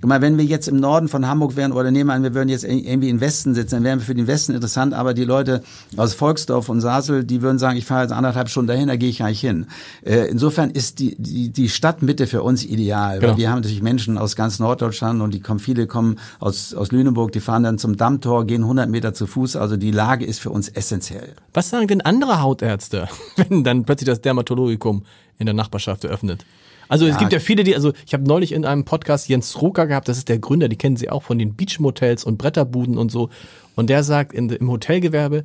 [0.00, 2.34] Guck mal, wenn wir jetzt im Norden von Hamburg wären oder nehmen wir an, wir
[2.34, 5.24] würden jetzt irgendwie im Westen sitzen, dann wären wir für den Westen interessant, aber die
[5.24, 5.62] Leute
[5.96, 9.10] aus Volksdorf und Sasel, die würden sagen, ich fahre jetzt anderthalb Stunden dahin, da gehe
[9.10, 9.66] ich gar nicht hin.
[10.04, 13.32] Äh, insofern ist die, die, die Stadtmitte für uns ideal, genau.
[13.32, 16.92] weil wir haben natürlich Menschen aus ganz Norddeutschland und die kommen, viele kommen aus, aus
[16.92, 19.56] Lüneburg, die fahren dann zum Dammtor, gehen 100 Meter zu Fuß.
[19.56, 21.34] Also die Lage ist für uns essentiell.
[21.52, 25.04] Was sagen denn andere Hautärzte, wenn dann plötzlich das Dermatologikum
[25.38, 26.44] in der Nachbarschaft eröffnet?
[26.88, 27.18] Also es ja.
[27.18, 30.18] gibt ja viele, die, also ich habe neulich in einem Podcast Jens Rucker gehabt, das
[30.18, 33.30] ist der Gründer, die kennen Sie auch von den Beachmotels und Bretterbuden und so.
[33.76, 35.44] Und der sagt, in, im Hotelgewerbe,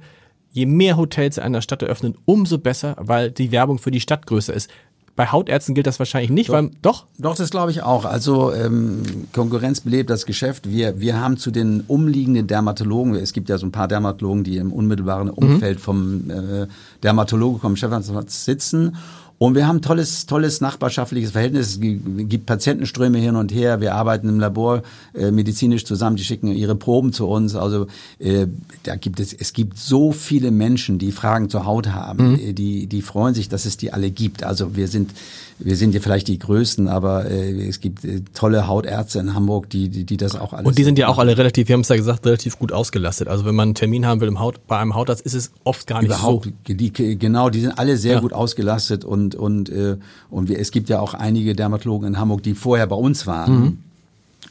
[0.52, 4.26] je mehr Hotels in einer Stadt eröffnen, umso besser, weil die Werbung für die Stadt
[4.26, 4.72] größer ist.
[5.16, 7.06] Bei Hautärzten gilt das wahrscheinlich nicht, doch, weil doch.
[7.18, 8.04] Doch, das glaube ich auch.
[8.04, 9.04] Also ähm,
[9.34, 10.70] Konkurrenz belebt das Geschäft.
[10.70, 13.16] Wir wir haben zu den umliegenden Dermatologen.
[13.16, 15.82] Es gibt ja so ein paar Dermatologen, die im unmittelbaren Umfeld mhm.
[15.82, 16.68] vom äh,
[17.02, 18.98] Dermatologen vom Chefarztplatz sitzen
[19.46, 21.74] und wir haben tolles, tolles nachbarschaftliches Verhältnis.
[21.74, 23.80] Es gibt Patientenströme hin und her.
[23.80, 24.82] Wir arbeiten im Labor
[25.14, 26.16] äh, medizinisch zusammen.
[26.16, 27.56] Die schicken ihre Proben zu uns.
[27.56, 27.86] Also
[28.18, 28.48] äh,
[28.82, 32.32] da gibt es, es gibt so viele Menschen, die Fragen zur Haut haben.
[32.32, 32.40] Mhm.
[32.40, 34.44] Äh, die, die freuen sich, dass es die alle gibt.
[34.44, 35.12] Also wir sind,
[35.58, 39.70] wir sind ja vielleicht die Größten, aber äh, es gibt äh, tolle Hautärzte in Hamburg,
[39.70, 40.68] die, die, die das auch alles.
[40.68, 43.30] Und die sind ja auch alle relativ, wir haben es ja gesagt, relativ gut ausgelastet.
[43.30, 45.88] Also wenn man einen Termin haben will im Haut, bei einem Hautarzt, ist es oft
[45.88, 46.74] gar nicht Überhaupt, so.
[46.74, 48.20] Die, genau, die sind alle sehr ja.
[48.20, 49.98] gut ausgelastet und und äh,
[50.30, 53.60] und wir, es gibt ja auch einige Dermatologen in Hamburg, die vorher bei uns waren.
[53.60, 53.78] Mhm.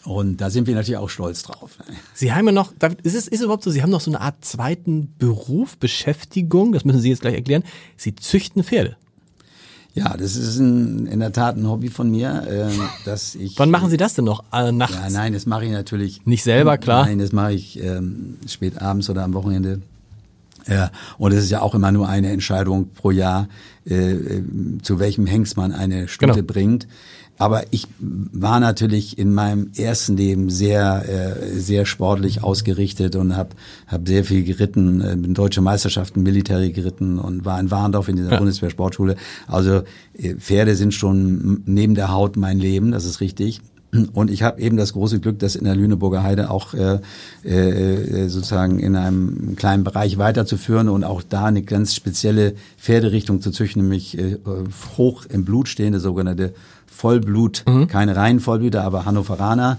[0.05, 1.79] Und da sind wir natürlich auch stolz drauf.
[2.15, 4.21] Sie haben ja noch, ist es, ist es überhaupt so, Sie haben noch so eine
[4.21, 7.65] Art zweiten Beruf, Beschäftigung, das müssen Sie jetzt gleich erklären.
[7.97, 8.97] Sie züchten Pferde.
[9.95, 12.73] Ja, das ist ein, in der Tat ein Hobby von mir, äh,
[13.05, 13.57] dass ich.
[13.59, 14.43] Wann machen Sie das denn noch?
[14.53, 14.97] Äh, nachts?
[14.97, 16.27] Ja, nein, das mache ich natürlich.
[16.27, 17.07] Nicht selber, klar.
[17.07, 19.83] Nein, das mache ich ähm, spät abends oder am Wochenende.
[20.67, 23.49] Ja, und es ist ja auch immer nur eine Entscheidung pro Jahr,
[23.87, 24.43] äh, äh
[24.83, 26.53] zu welchem Hengst man eine Stunde genau.
[26.53, 26.87] bringt.
[27.37, 33.51] Aber ich war natürlich in meinem ersten Leben sehr, äh, sehr sportlich ausgerichtet und habe
[33.89, 38.17] hab sehr viel geritten, äh, bin deutsche Meisterschaften Military geritten und war in Warndorf in
[38.17, 38.39] dieser ja.
[38.39, 39.17] Bundeswehr-Sportschule.
[39.49, 39.83] Also
[40.17, 43.61] äh, Pferde sind schon neben der Haut mein Leben, das ist richtig.
[44.13, 46.99] Und ich habe eben das große Glück, das in der Lüneburger Heide auch äh,
[47.49, 53.51] äh, sozusagen in einem kleinen Bereich weiterzuführen und auch da eine ganz spezielle Pferderichtung zu
[53.51, 54.39] züchten, nämlich äh,
[54.97, 56.55] hoch im Blut stehende sogenannte
[56.87, 57.89] Vollblut, mhm.
[57.89, 59.79] keine reinen Vollblüter, aber Hannoveraner.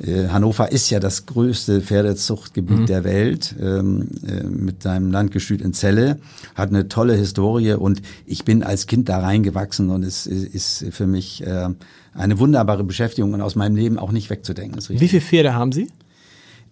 [0.00, 2.86] Äh, Hannover ist ja das größte Pferdezuchtgebiet mhm.
[2.86, 6.18] der Welt ähm, äh, mit seinem Landgestüt in Celle,
[6.54, 11.06] hat eine tolle Historie und ich bin als Kind da reingewachsen und es ist für
[11.06, 11.68] mich äh,
[12.14, 14.80] eine wunderbare Beschäftigung und aus meinem Leben auch nicht wegzudenken.
[14.88, 15.88] Wie viele Pferde haben Sie?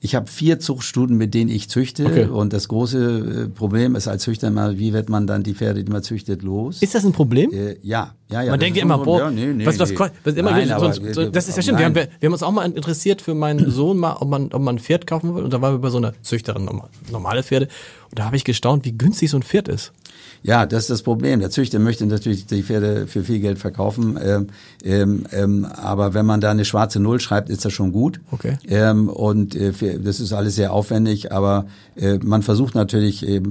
[0.01, 2.07] Ich habe vier Zuchtstuten, mit denen ich züchte.
[2.07, 2.26] Okay.
[2.26, 5.82] Und das große äh, Problem ist als Züchter immer, wie wird man dann die Pferde,
[5.82, 6.80] die man züchtet, los?
[6.82, 7.53] Ist das ein Problem?
[7.53, 8.51] Äh, ja, ja, ja.
[8.53, 10.93] Man denkt ja immer, boah, ja, nee, nee, was, was, was, was immer nein, aber,
[10.93, 11.80] so, das ist ja stimmt.
[11.80, 14.62] Wir haben, wir haben uns auch mal interessiert für meinen Sohn mal, ob man, ob
[14.62, 15.43] man ein Pferd kaufen will.
[15.43, 16.68] Und da waren wir bei so einer Züchterin,
[17.11, 17.66] normale Pferde.
[18.11, 19.93] Und da habe ich gestaunt, wie günstig so ein Pferd ist.
[20.43, 21.41] Ja, das ist das Problem.
[21.41, 24.47] Der Züchter möchte natürlich die Pferde für viel Geld verkaufen, ähm,
[24.84, 28.20] ähm, ähm, aber wenn man da eine schwarze Null schreibt, ist das schon gut.
[28.30, 28.57] Okay.
[28.68, 31.66] Ähm, und äh, das ist alles sehr aufwendig, aber
[31.97, 33.43] äh, man versucht natürlich, äh,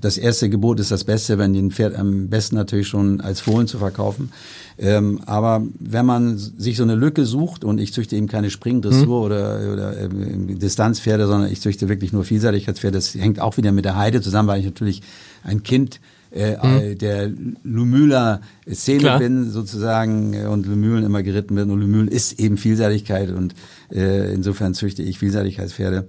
[0.00, 3.66] das erste Gebot ist das Beste, wenn ein Pferd am besten natürlich schon als Fohlen
[3.66, 4.30] zu verkaufen.
[4.78, 9.06] Ähm, aber wenn man sich so eine Lücke sucht und ich züchte eben keine Springdressur
[9.06, 9.24] mhm.
[9.24, 13.86] oder, oder äh, Distanzpferde, sondern ich züchte wirklich nur Vielseitigkeitspferde, das hängt auch wieder mit
[13.86, 15.02] der Heide zusammen, weil ich natürlich
[15.42, 16.00] ein Kind
[16.30, 16.98] äh, mhm.
[16.98, 17.30] der
[17.62, 18.40] Lumüler
[18.72, 19.18] Szene Klar.
[19.18, 23.54] bin sozusagen äh, und Lumülen immer geritten bin und Lumülen ist eben Vielseitigkeit und
[23.92, 26.08] äh, insofern züchte ich Vielseitigkeitspferde.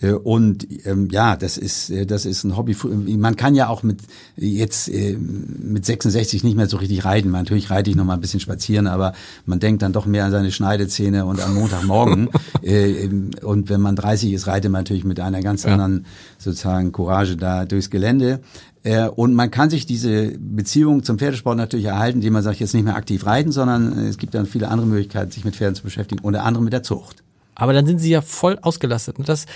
[0.00, 2.76] Äh, und ähm, ja, das ist äh, das ist ein Hobby.
[3.16, 4.00] Man kann ja auch mit
[4.36, 7.30] jetzt äh, mit 66 nicht mehr so richtig reiten.
[7.30, 9.12] Natürlich reite ich noch mal ein bisschen spazieren, aber
[9.46, 12.28] man denkt dann doch mehr an seine Schneidezähne und am Montagmorgen.
[12.62, 13.08] äh,
[13.42, 15.72] und wenn man 30 ist, reitet man natürlich mit einer ganz ja.
[15.72, 16.06] anderen
[16.38, 18.40] sozusagen Courage da durchs Gelände.
[18.84, 22.74] Äh, und man kann sich diese Beziehung zum Pferdesport natürlich erhalten, indem man sagt, jetzt
[22.74, 25.82] nicht mehr aktiv reiten, sondern es gibt dann viele andere Möglichkeiten, sich mit Pferden zu
[25.82, 27.23] beschäftigen, unter anderem mit der Zucht.
[27.54, 29.16] Aber dann sind sie ja voll ausgelastet.
[29.26, 29.46] Das,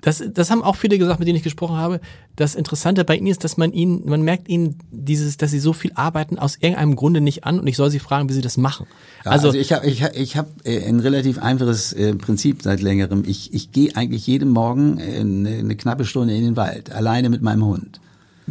[0.00, 2.00] das, das haben auch viele gesagt, mit denen ich gesprochen habe.
[2.36, 5.72] Das Interessante bei ihnen ist, dass man ihnen, man merkt ihnen dieses, dass sie so
[5.72, 7.58] viel arbeiten, aus irgendeinem Grunde nicht an.
[7.58, 8.86] Und ich soll sie fragen, wie sie das machen.
[9.24, 12.80] Ja, also, also, ich habe ich, ich hab äh, ein relativ einfaches äh, Prinzip seit
[12.80, 13.24] längerem.
[13.26, 17.42] Ich, ich gehe eigentlich jeden Morgen eine, eine knappe Stunde in den Wald, alleine mit
[17.42, 18.00] meinem Hund.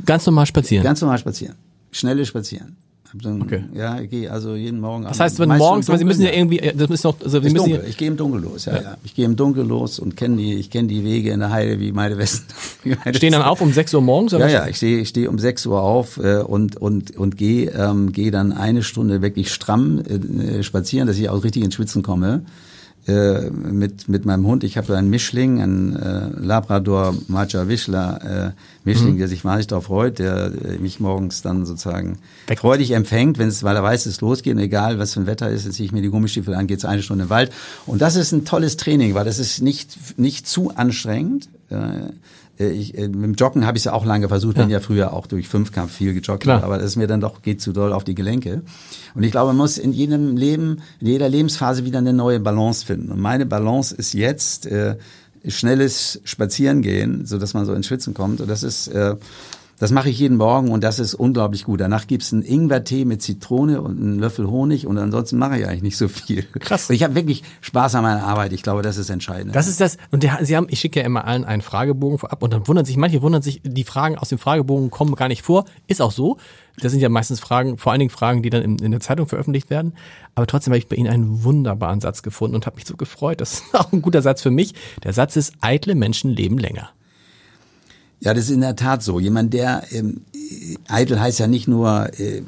[0.06, 0.84] Ganz normal spazieren.
[0.84, 1.56] Ganz normal spazieren.
[1.92, 2.76] Schnelle spazieren.
[3.14, 3.64] Dann, okay.
[3.74, 5.04] Ja, ich gehe also jeden Morgen.
[5.04, 7.72] Das heißt, wenn morgens, weil Sie müssen ja irgendwie, das ist noch, also Sie müssen
[7.72, 7.86] dunkel.
[7.88, 8.82] Ich gehe im Dunkel los, ja, ja.
[8.82, 8.98] ja.
[9.04, 11.80] Ich gehe im Dunkel los und kenne die, ich kenne die Wege in der Heide
[11.80, 12.54] wie meine Westen.
[13.14, 14.34] Stehen dann auf um 6 Uhr morgens?
[14.34, 17.38] Oder ja, ja, ich stehe, ich stehe um 6 Uhr auf äh, und und und
[17.38, 21.76] gehe ähm, gehe dann eine Stunde wirklich stramm äh, spazieren, dass ich auch richtig ins
[21.76, 22.42] Schwitzen komme.
[23.08, 24.66] Äh, mit, mit meinem Hund.
[24.66, 29.20] Ich habe einen Mischling, einen äh, Labrador Maja Wischler äh, Mischling, mhm.
[29.20, 32.60] der sich wahnsinnig darauf freut, der äh, mich morgens dann sozusagen Weg.
[32.60, 35.64] freudig empfängt, wenn es, weil er weiß, es losgeht, egal was für ein Wetter ist,
[35.64, 37.54] jetzt ziehe ich mir die Gummistiefel an, geht's eine Stunde im Wald.
[37.86, 41.48] Und das ist ein tolles Training, weil das ist nicht, nicht zu anstrengend.
[41.70, 42.12] Äh,
[42.66, 44.64] ich, äh, mit dem Joggen habe ich es ja auch lange versucht, ja.
[44.64, 46.64] bin ja früher auch durch Fünfkampf viel gejoggt, Klar.
[46.64, 48.64] aber das ist mir dann doch geht zu doll auf die Gelenke.
[49.16, 52.86] Und ich glaube, man muss in jedem Leben, in jeder Lebensphase wieder eine neue Balance
[52.86, 53.12] finden.
[53.12, 54.98] Und meine Balance ist jetzt äh,
[55.48, 58.42] schnelles Spazierengehen, so dass man so ins Schwitzen kommt.
[58.42, 59.16] Und das ist äh,
[59.80, 61.80] das mache ich jeden Morgen und das ist unglaublich gut.
[61.82, 65.84] Danach gibt's einen Ingwertee mit Zitrone und einen Löffel Honig und ansonsten mache ich eigentlich
[65.84, 66.44] nicht so viel.
[66.44, 66.90] Krass.
[66.90, 68.54] Und ich habe wirklich Spaß an meiner Arbeit.
[68.54, 69.56] Ich glaube, das ist entscheidend.
[69.56, 69.98] Das ist das.
[70.10, 72.86] Und der, Sie haben, ich schicke ja immer allen einen Fragebogen vorab und dann wundern
[72.86, 75.66] sich, manche wundern sich, die Fragen aus dem Fragebogen kommen gar nicht vor.
[75.86, 76.38] Ist auch so.
[76.80, 79.28] Das sind ja meistens Fragen, vor allen Dingen Fragen, die dann in, in der Zeitung
[79.28, 79.94] veröffentlicht werden.
[80.36, 83.42] Aber trotzdem habe ich bei Ihnen einen wunderbaren Satz gefunden und habe mich so gefreut.
[83.42, 84.74] Das ist auch ein guter Satz für mich.
[85.04, 86.90] Der Satz ist, eitle Menschen leben länger.
[88.20, 89.20] Ja, das ist in der Tat so.
[89.20, 90.22] Jemand, der ähm,
[90.88, 92.42] eitel heißt ja nicht nur, äh,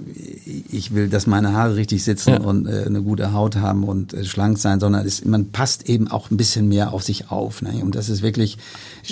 [0.71, 2.39] ich will, dass meine Haare richtig sitzen ja.
[2.39, 6.07] und äh, eine gute Haut haben und äh, schlank sein, sondern es, man passt eben
[6.07, 7.61] auch ein bisschen mehr auf sich auf.
[7.61, 7.81] Ne?
[7.83, 8.57] Und das ist wirklich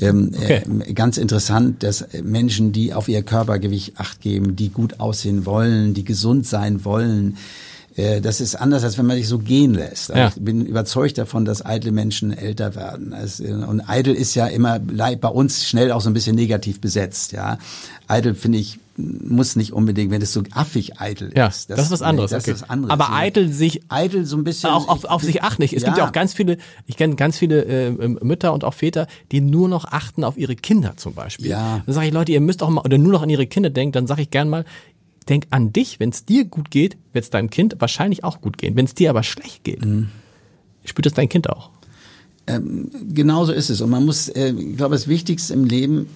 [0.02, 0.64] ähm, okay.
[0.86, 5.94] äh, ganz interessant, dass Menschen, die auf ihr Körpergewicht acht geben, die gut aussehen wollen,
[5.94, 7.67] die gesund sein wollen, äh,
[8.22, 10.10] das ist anders, als wenn man sich so gehen lässt.
[10.10, 10.28] Ja.
[10.28, 13.14] Ich bin überzeugt davon, dass eitle Menschen älter werden.
[13.14, 17.32] Äh, und eitel ist ja immer bei uns schnell auch so ein bisschen negativ besetzt.
[17.32, 17.58] Ja,
[18.08, 21.70] eitel finde ich muss nicht unbedingt, wenn es so affig eitel ja, ist.
[21.70, 22.32] Das, das ist was anderes.
[22.32, 22.52] Das okay.
[22.52, 22.92] ist was anderes.
[22.92, 25.74] Aber eitel sich eitel so ein bisschen auch auf, auf sich achten nicht.
[25.74, 25.90] Es ja.
[25.90, 29.40] gibt ja auch ganz viele, ich kenne ganz viele äh, Mütter und auch Väter, die
[29.40, 31.48] nur noch achten auf ihre Kinder zum Beispiel.
[31.48, 31.84] Ja.
[31.86, 33.92] Dann sage ich Leute, ihr müsst auch mal oder nur noch an ihre Kinder denken.
[33.92, 34.66] Dann sage ich gern mal,
[35.30, 38.58] denk an dich, wenn es dir gut geht, wird es deinem Kind wahrscheinlich auch gut
[38.58, 38.76] gehen.
[38.76, 40.10] Wenn es dir aber schlecht geht, mhm.
[40.84, 41.72] spürt es dein Kind auch.
[42.48, 43.82] Ähm, genauso ist es.
[43.82, 46.08] Und man muss, äh, ich glaube, das Wichtigste im Leben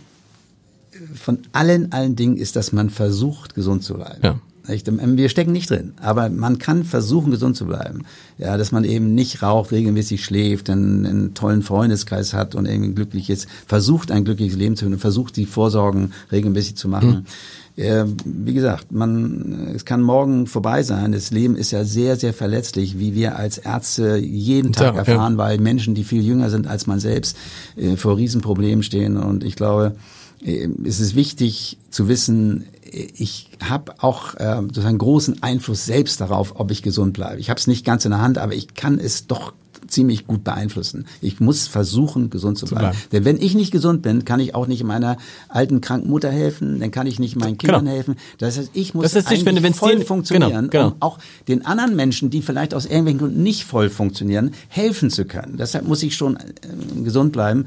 [1.13, 4.21] von allen, allen Dingen ist, dass man versucht, gesund zu bleiben.
[4.23, 4.39] Ja.
[4.67, 8.03] Ähm, wir stecken nicht drin, aber man kann versuchen, gesund zu bleiben.
[8.37, 12.89] Ja, dass man eben nicht raucht, regelmäßig schläft, einen, einen tollen Freundeskreis hat und irgendwie
[12.89, 17.09] ein glückliches, versucht ein glückliches Leben zu führen, versucht die Vorsorgen regelmäßig zu machen.
[17.09, 17.25] Mhm
[17.77, 21.11] äh, wie gesagt, man, es kann morgen vorbei sein.
[21.11, 25.33] Das Leben ist ja sehr, sehr verletzlich, wie wir als Ärzte jeden Tag ja, erfahren,
[25.33, 25.37] ja.
[25.39, 27.37] weil Menschen, die viel jünger sind als man selbst,
[27.75, 29.17] äh, vor Riesenproblemen stehen.
[29.17, 29.95] Und ich glaube,
[30.43, 36.71] es ist wichtig zu wissen, ich habe auch äh, sozusagen großen Einfluss selbst darauf, ob
[36.71, 37.39] ich gesund bleibe.
[37.39, 39.53] Ich habe es nicht ganz in der Hand, aber ich kann es doch
[39.87, 41.05] ziemlich gut beeinflussen.
[41.21, 42.93] Ich muss versuchen, gesund zu bleiben.
[42.93, 43.07] Super.
[43.11, 45.17] Denn wenn ich nicht gesund bin, kann ich auch nicht meiner
[45.49, 47.95] alten kranken Mutter helfen, dann kann ich nicht meinen Kindern genau.
[47.95, 48.15] helfen.
[48.37, 50.87] Das heißt, ich muss das eigentlich wenn, voll den, funktionieren, genau, genau.
[50.87, 55.25] um auch den anderen Menschen, die vielleicht aus irgendwelchen Gründen nicht voll funktionieren, helfen zu
[55.25, 55.57] können.
[55.57, 56.41] Deshalb muss ich schon äh,
[57.03, 57.65] gesund bleiben.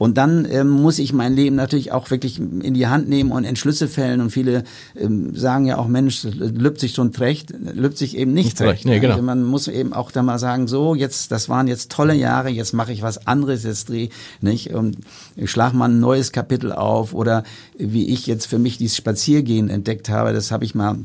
[0.00, 3.44] Und dann ähm, muss ich mein Leben natürlich auch wirklich in die Hand nehmen und
[3.44, 4.22] Entschlüsse fällen.
[4.22, 4.64] Und viele
[4.98, 8.86] ähm, sagen ja auch, Mensch, lübt sich schon recht, lübt sich eben nicht, nicht recht.
[8.86, 9.12] Nee, genau.
[9.12, 12.48] Also man muss eben auch da mal sagen, so, jetzt, das waren jetzt tolle Jahre,
[12.48, 14.08] jetzt mache ich was anderes, jetzt dreh,
[14.40, 14.72] nicht?
[14.72, 14.96] Und
[15.36, 17.44] ich schlag mal ein neues Kapitel auf oder
[17.76, 20.96] wie ich jetzt für mich dieses Spaziergehen entdeckt habe, das habe ich mal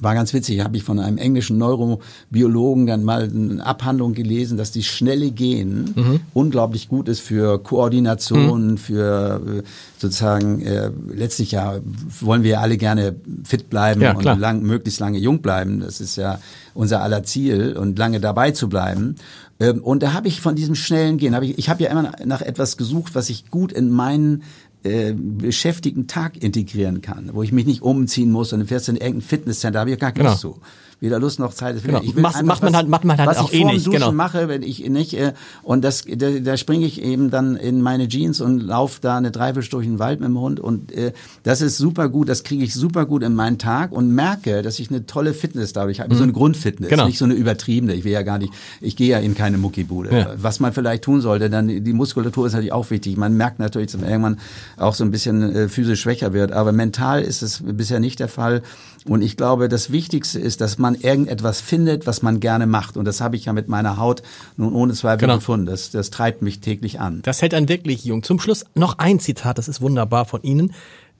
[0.00, 4.72] war ganz witzig, habe ich von einem englischen Neurobiologen dann mal eine Abhandlung gelesen, dass
[4.72, 6.20] die schnelle Gehen mhm.
[6.34, 8.78] unglaublich gut ist für Koordination, mhm.
[8.78, 9.62] für äh,
[9.98, 11.78] sozusagen äh, letztlich ja
[12.20, 15.80] wollen wir ja alle gerne fit bleiben ja, und lang, möglichst lange jung bleiben.
[15.80, 16.38] Das ist ja
[16.74, 19.16] unser aller Ziel und lange dabei zu bleiben.
[19.58, 22.12] Ähm, und da habe ich von diesem schnellen Gehen, hab ich, ich habe ja immer
[22.24, 24.42] nach etwas gesucht, was ich gut in meinen
[24.86, 28.98] äh, beschäftigten Tag integrieren kann, wo ich mich nicht umziehen muss und fährst du in
[28.98, 30.36] irgendein Fitnesscenter, da habe ich gar keine genau.
[30.36, 30.60] Zu
[31.00, 31.82] weder Lust noch Zeit.
[31.82, 32.00] Genau.
[32.02, 33.86] Ich will macht, macht man halt, macht man halt was auch ich eh nicht.
[33.86, 34.12] Duschen genau.
[34.12, 35.32] mache, wenn ich nicht äh,
[35.62, 39.30] und das da, da springe ich eben dann in meine Jeans und laufe da eine
[39.30, 42.64] Dreiviertelstunde durch den Wald mit dem Hund und äh, das ist super gut, das kriege
[42.64, 46.14] ich super gut in meinen Tag und merke, dass ich eine tolle Fitness dadurch habe,
[46.14, 46.18] mhm.
[46.18, 47.06] so eine Grundfitness, genau.
[47.06, 47.92] nicht so eine übertriebene.
[47.94, 50.16] Ich will ja gar nicht, ich gehe ja in keine Muckibude.
[50.16, 50.34] Ja.
[50.36, 53.16] Was man vielleicht tun sollte, dann die Muskulatur ist natürlich auch wichtig.
[53.16, 54.38] Man merkt natürlich, dass man irgendwann
[54.78, 58.28] auch so ein bisschen äh, physisch schwächer wird, aber mental ist es bisher nicht der
[58.28, 58.62] Fall.
[59.08, 62.96] Und ich glaube, das Wichtigste ist, dass man irgendetwas findet, was man gerne macht.
[62.96, 64.22] Und das habe ich ja mit meiner Haut
[64.56, 65.36] nun ohne Zweifel genau.
[65.36, 65.66] gefunden.
[65.66, 67.22] Das, das treibt mich täglich an.
[67.22, 68.22] Das hält einen wirklich jung.
[68.22, 70.72] Zum Schluss noch ein Zitat, das ist wunderbar von Ihnen.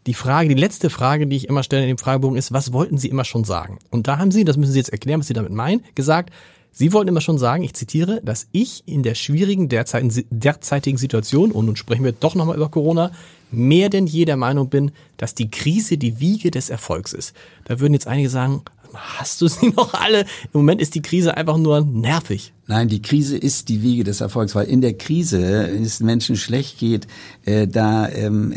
[0.07, 2.99] Die Frage, die letzte Frage, die ich immer stelle in dem Fragebogen ist, was wollten
[2.99, 3.79] Sie immer schon sagen?
[3.91, 6.33] Und da haben Sie, das müssen Sie jetzt erklären, was Sie damit meinen, gesagt,
[6.79, 11.65] Sie wollten immer schon sagen, ich zitiere, dass ich in der schwierigen derzeitigen Situation, und
[11.65, 13.13] nun sprechen wir doch nochmal über Corona,
[13.51, 17.35] mehr denn je der Meinung bin, dass die Krise die Wiege des Erfolgs ist.
[17.65, 18.63] Da würden jetzt einige sagen,
[18.97, 20.21] hast du sie noch alle?
[20.21, 22.53] Im Moment ist die Krise einfach nur nervig.
[22.69, 26.37] Nein, die Krise ist die Wiege des Erfolgs, weil in der Krise, wenn es Menschen
[26.37, 27.07] schlecht geht,
[27.45, 28.53] äh, da ähm,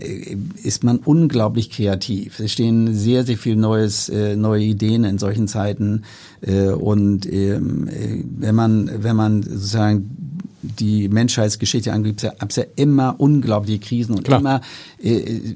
[0.63, 2.39] ist man unglaublich kreativ.
[2.39, 6.05] Es stehen sehr, sehr viel neues, äh, neue Ideen in solchen Zeiten.
[6.41, 12.63] Äh, und ähm, äh, wenn man, wenn man sozusagen die Menschheitsgeschichte angeht, gab es ja
[12.75, 14.39] immer unglaubliche Krisen und Klar.
[14.39, 14.61] immer
[15.01, 15.55] äh, äh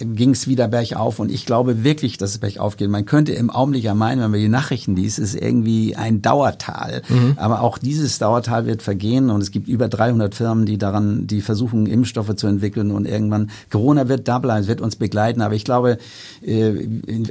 [0.00, 1.18] ging es wieder bergauf.
[1.18, 2.88] Und ich glaube wirklich, dass es bergauf geht.
[2.88, 7.02] Man könnte im Augenblick ja meinen, wenn man die Nachrichten liest, ist irgendwie ein Dauertal.
[7.08, 7.34] Mhm.
[7.36, 11.40] Aber auch dieses Dauertal wird vergehen und es gibt über 300 Firmen, die daran, die
[11.40, 15.40] versuchen, Impfstoffe zu entwickeln und irgendwann Corona wird da bleiben, wird uns begleiten.
[15.40, 15.98] Aber ich glaube,
[16.44, 16.72] äh,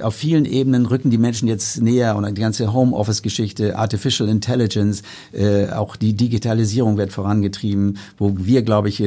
[0.02, 5.04] auf vielen Ebenen rücken die Menschen jetzt näher und die ganze Homeoffice-Geschichte, Artificial Intelligence,
[5.34, 9.02] äh, auch die Digitalisierung wird vorangetrieben, wo wir, glaube ich,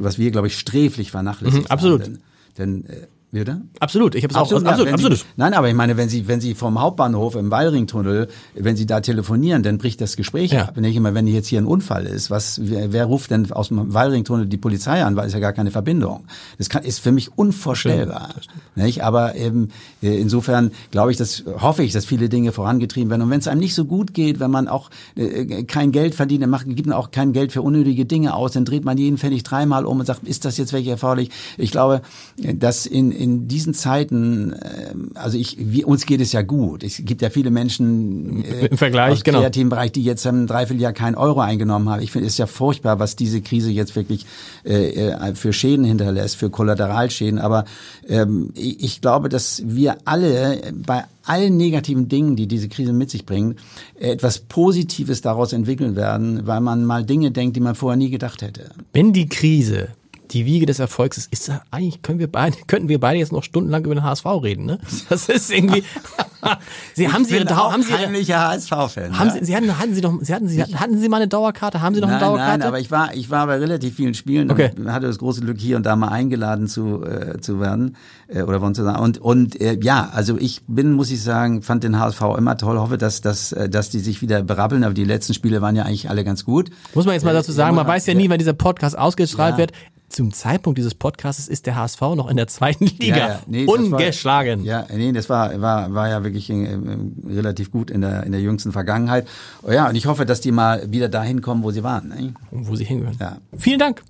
[0.00, 1.10] was wir, glaube ich, sträflich
[1.50, 2.06] mhm, absolut.
[2.06, 2.18] Denn,
[2.58, 2.84] denn
[3.32, 3.60] äh, wieder?
[3.78, 5.18] Absolut, ich habe es auch absolut, absolut, absolut.
[5.18, 8.86] Sie, nein, aber ich meine, wenn Sie wenn Sie vom Hauptbahnhof im Wallringtunnel, wenn Sie
[8.86, 10.64] da telefonieren, dann bricht das Gespräch ja.
[10.64, 10.72] ab.
[10.74, 13.68] Wenn ich immer, wenn jetzt hier ein Unfall ist, was wer, wer ruft denn aus
[13.68, 16.24] dem Wallringtunnel die Polizei an, weil es ja gar keine Verbindung.
[16.58, 18.30] Das kann, ist für mich unvorstellbar.
[18.74, 19.02] Nicht?
[19.04, 19.68] Aber eben,
[20.02, 23.22] äh, insofern glaube ich, dass hoffe ich, dass viele Dinge vorangetrieben werden.
[23.22, 26.42] Und wenn es einem nicht so gut geht, wenn man auch äh, kein Geld verdient,
[26.42, 29.18] dann macht, gibt man auch kein Geld für unnötige Dinge aus, dann dreht man jeden
[29.18, 31.30] Pfennig dreimal um und sagt, ist das jetzt wirklich erforderlich?
[31.58, 32.02] Ich glaube,
[32.36, 36.82] dass in in diesen Zeiten, äh, also ich, wir, uns geht es ja gut.
[36.82, 39.40] Es gibt ja viele Menschen äh, im Vergleich, aus genau.
[39.40, 42.02] kreativen Bereich, die jetzt im Dreivierteljahr keinen Euro eingenommen haben.
[42.02, 44.26] Ich finde es ist ja furchtbar, was diese Krise jetzt wirklich
[44.64, 47.38] äh, äh für Schäden hinterlässt, für Kollateralschäden.
[47.38, 47.66] Aber
[48.08, 53.10] ähm, ich, ich glaube, dass wir alle bei allen negativen Dingen, die diese Krise mit
[53.10, 53.58] sich bringt,
[53.98, 58.42] etwas Positives daraus entwickeln werden, weil man mal Dinge denkt, die man vorher nie gedacht
[58.42, 58.70] hätte.
[58.92, 59.88] Wenn die Krise
[60.30, 63.32] die Wiege des Erfolgs ist, ist da, eigentlich können wir beide, könnten wir beide jetzt
[63.32, 64.78] noch stundenlang über den HSV reden, ne?
[65.08, 65.82] Das ist irgendwie.
[66.94, 69.18] Sie haben Sie Ihre haben Sie heimlicher HSV-Fan.
[69.18, 71.82] Haben Sie, Sie hatten, hatten Sie doch, Sie hatten, Sie hatten Sie mal eine Dauerkarte?
[71.82, 72.58] Haben Sie noch nein, eine Dauerkarte?
[72.60, 74.70] Nein, aber ich war, ich war bei relativ vielen Spielen okay.
[74.76, 77.96] und hatte das große Glück hier und da mal eingeladen zu äh, zu werden
[78.32, 79.02] äh, oder zu sagen.
[79.02, 82.78] Und und äh, ja, also ich bin, muss ich sagen, fand den HSV immer toll.
[82.78, 84.84] Hoffe, dass dass äh, dass die sich wieder berappeln.
[84.84, 86.70] Aber die letzten Spiele waren ja eigentlich alle ganz gut.
[86.94, 89.58] Muss man jetzt mal dazu sagen, man weiß ja nie, wann dieser Podcast ausgestrahlt ja.
[89.58, 89.72] wird
[90.10, 93.40] zum Zeitpunkt dieses Podcasts ist der HSV noch in der zweiten Liga ja, ja.
[93.46, 94.60] Nee, ungeschlagen.
[94.60, 98.24] War, ja, nee, das war, war, war ja wirklich in, in, relativ gut in der,
[98.24, 99.26] in der jüngsten Vergangenheit.
[99.62, 102.08] Oh ja, und ich hoffe, dass die mal wieder dahin kommen, wo sie waren.
[102.08, 102.34] Ne?
[102.50, 103.16] Wo sie hingehören.
[103.20, 103.38] Ja.
[103.56, 104.02] Vielen Dank.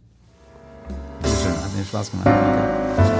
[1.23, 2.27] Schön, hat mir Spaß gemacht.
[2.27, 3.20] Danke.